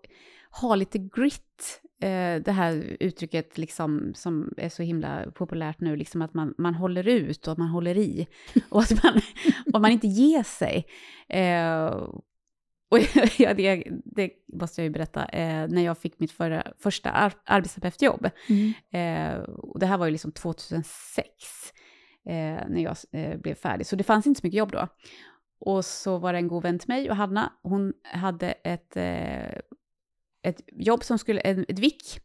[0.61, 1.80] ha lite grit.
[2.01, 6.74] Eh, det här uttrycket liksom, som är så himla populärt nu, liksom att man, man
[6.74, 8.26] håller ut och att man håller i.
[8.70, 9.20] Och att man,
[9.74, 10.86] och man inte ger sig.
[11.28, 12.09] Eh,
[12.88, 12.99] och
[13.38, 17.32] ja, det, det, måste jag ju berätta, eh, när jag fick mitt förra, första ar
[17.44, 18.30] arbetsterapeutjobb.
[18.49, 18.72] Mm.
[18.90, 19.44] Eh,
[19.80, 21.26] det här var ju liksom 2006,
[22.26, 22.32] eh,
[22.68, 24.88] när jag eh, blev färdig, så det fanns inte så mycket jobb då.
[25.59, 29.59] Och så var det en god vän till mig, och Hanna, hon hade ett, eh,
[30.42, 32.20] ett jobb som skulle, ett VIK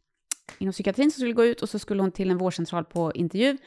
[0.58, 3.58] inom psykiatrin som skulle gå ut och så skulle hon till en vårdcentral på intervju.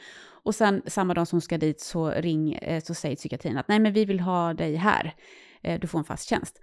[0.46, 3.68] Och sen samma dag som hon ska dit så, ring, eh, så säger psykiatrin att
[3.68, 5.14] nej men vi vill ha dig här,
[5.62, 6.60] eh, du får en fast tjänst.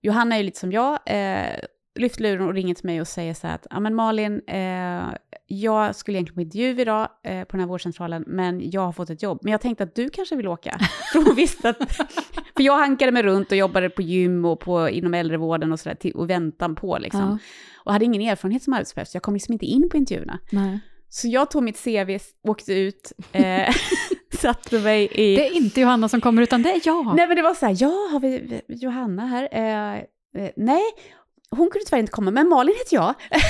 [0.00, 1.58] Johanna är ju lite som jag, eh,
[1.94, 5.04] lyfter luren och ringer till mig och säger så här att, ja men Malin, eh,
[5.46, 9.10] jag skulle egentligen på intervju idag eh, på den här vårdcentralen, men jag har fått
[9.10, 9.38] ett jobb.
[9.42, 10.78] Men jag tänkte att du kanske vill åka.
[11.12, 11.96] För hon visste att,
[12.56, 16.16] för jag hankade mig runt och jobbade på gym och på, inom äldrevården och sådär,
[16.16, 17.20] och väntan på liksom.
[17.20, 17.38] Ja.
[17.84, 20.38] Och hade ingen erfarenhet som arbetsplatser, så jag kom liksom inte in på intervjuerna.
[20.52, 20.80] Nej.
[21.08, 23.74] Så jag tog mitt CV, åkte ut, eh,
[24.40, 25.36] satte mig i...
[25.36, 27.16] Det är inte Johanna som kommer, utan det är jag.
[27.16, 29.48] Nej, men det var så här, ja, har vi Johanna här?
[29.52, 29.94] Eh,
[30.42, 30.82] eh, nej,
[31.56, 33.14] hon kunde tyvärr inte komma, men Malin heter jag.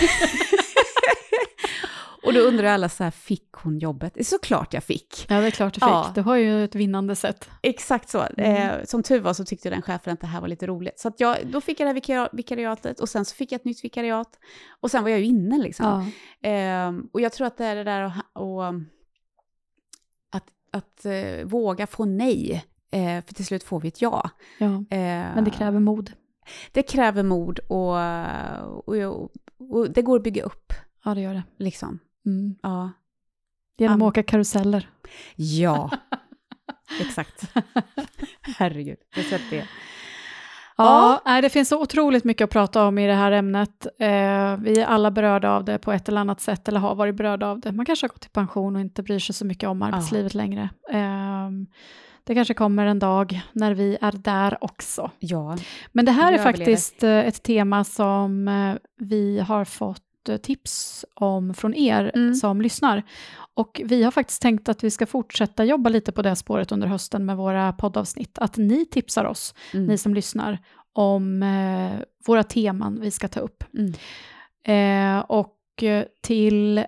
[2.22, 4.26] och då undrar alla så här, fick hon jobbet?
[4.26, 5.26] Såklart jag fick.
[5.28, 5.88] Ja, det är klart du fick.
[5.88, 6.12] Ja.
[6.14, 7.50] Du har ju ett vinnande sätt.
[7.62, 8.26] Exakt så.
[8.36, 8.70] Mm.
[8.70, 11.00] Eh, som tur var så tyckte den chefen att det här var lite roligt.
[11.00, 13.64] Så att jag, då fick jag det här vikariatet och sen så fick jag ett
[13.64, 14.38] nytt vikariat.
[14.80, 16.12] Och sen var jag ju inne liksom.
[16.40, 16.48] Ja.
[16.50, 18.66] Eh, och jag tror att det är det där att, och,
[20.30, 22.64] att, att uh, våga få nej.
[22.90, 24.30] Eh, för till slut får vi ett ja.
[24.58, 24.66] ja.
[24.66, 26.12] Eh, men det kräver mod.
[26.72, 27.96] Det kräver mod och,
[28.88, 29.30] och,
[29.70, 30.72] och, det går att bygga upp.
[31.04, 31.42] Ja, det gör det.
[31.58, 31.98] Liksom.
[32.26, 32.56] Mm.
[32.62, 32.90] Ja.
[33.78, 34.88] Genom att åka karuseller.
[35.36, 35.90] Ja,
[37.00, 37.52] exakt.
[38.40, 39.68] Herregud, det är det
[40.76, 41.40] Ja, ja.
[41.40, 43.86] det finns så otroligt mycket att prata om i det här ämnet.
[43.98, 47.14] Eh, vi är alla berörda av det på ett eller annat sätt, eller har varit
[47.14, 47.72] berörda av det.
[47.72, 50.38] Man kanske har gått i pension och inte bryr sig så mycket om arbetslivet ja.
[50.38, 50.68] längre.
[50.90, 51.50] Eh,
[52.24, 55.10] det kanske kommer en dag när vi är där också.
[55.18, 55.58] Ja,
[55.92, 61.04] Men det här är faktiskt eh, ett tema som eh, vi har fått eh, tips
[61.14, 62.34] om från er mm.
[62.34, 63.02] som lyssnar.
[63.54, 66.86] Och vi har faktiskt tänkt att vi ska fortsätta jobba lite på det spåret under
[66.86, 68.38] hösten med våra poddavsnitt.
[68.38, 69.86] Att ni tipsar oss, mm.
[69.86, 70.58] ni som lyssnar,
[70.92, 73.64] om eh, våra teman vi ska ta upp.
[73.74, 73.94] Mm.
[74.66, 75.50] Eh, och
[76.22, 76.84] till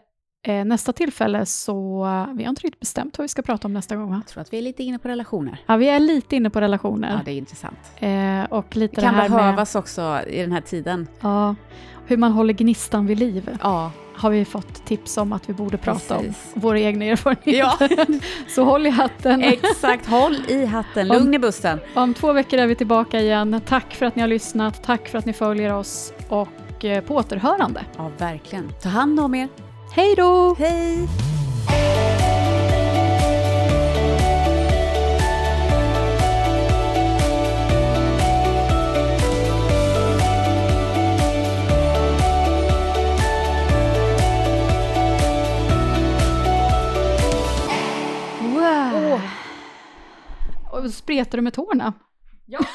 [0.49, 2.03] Eh, nästa tillfälle så,
[2.37, 4.23] vi har inte riktigt bestämt vad vi ska prata om nästa gång va?
[4.25, 5.61] Jag tror att vi är lite inne på relationer.
[5.67, 7.13] Ja, vi är lite inne på relationer.
[7.13, 7.79] Ja, det är intressant.
[7.97, 11.07] Eh, och lite det kan det här behövas med, också i den här tiden.
[11.21, 11.55] Ja,
[12.07, 13.59] hur man håller gnistan vid liv.
[13.63, 13.91] Ja.
[14.15, 16.53] Har vi fått tips om att vi borde prata Precis.
[16.55, 16.61] om.
[16.61, 17.97] Våra egna erfarenheter.
[17.97, 18.19] Ja.
[18.49, 19.43] så håll i hatten.
[19.43, 21.09] Exakt, håll i hatten.
[21.09, 21.79] Lugn i bussen.
[21.95, 23.61] Om två veckor är vi tillbaka igen.
[23.67, 24.83] Tack för att ni har lyssnat.
[24.83, 26.13] Tack för att ni följer oss.
[26.29, 27.81] Och eh, på återhörande.
[27.97, 28.73] Ja, verkligen.
[28.83, 29.49] Ta hand om er.
[29.97, 30.55] Hej då!
[30.59, 31.09] Hej!
[48.43, 49.21] Wow.
[50.91, 51.93] spretar du med tårna?
[52.47, 52.61] Ja.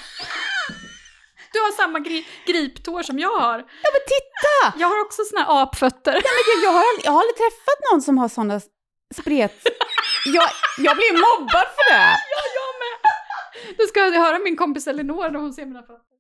[1.53, 3.57] Du har samma gri griptår som jag har.
[3.59, 4.79] Ja men titta!
[4.79, 6.13] Jag har också såna här apfötter.
[6.13, 8.61] Ja, men jag, jag, har, aldrig- jag har aldrig träffat någon som har sådana
[9.15, 9.55] spret...
[10.25, 12.07] Jag, jag blir mobbad för det!
[12.33, 13.77] Ja, jag med!
[13.77, 16.11] Du ska höra min kompis Elinor när hon ser mina fötter.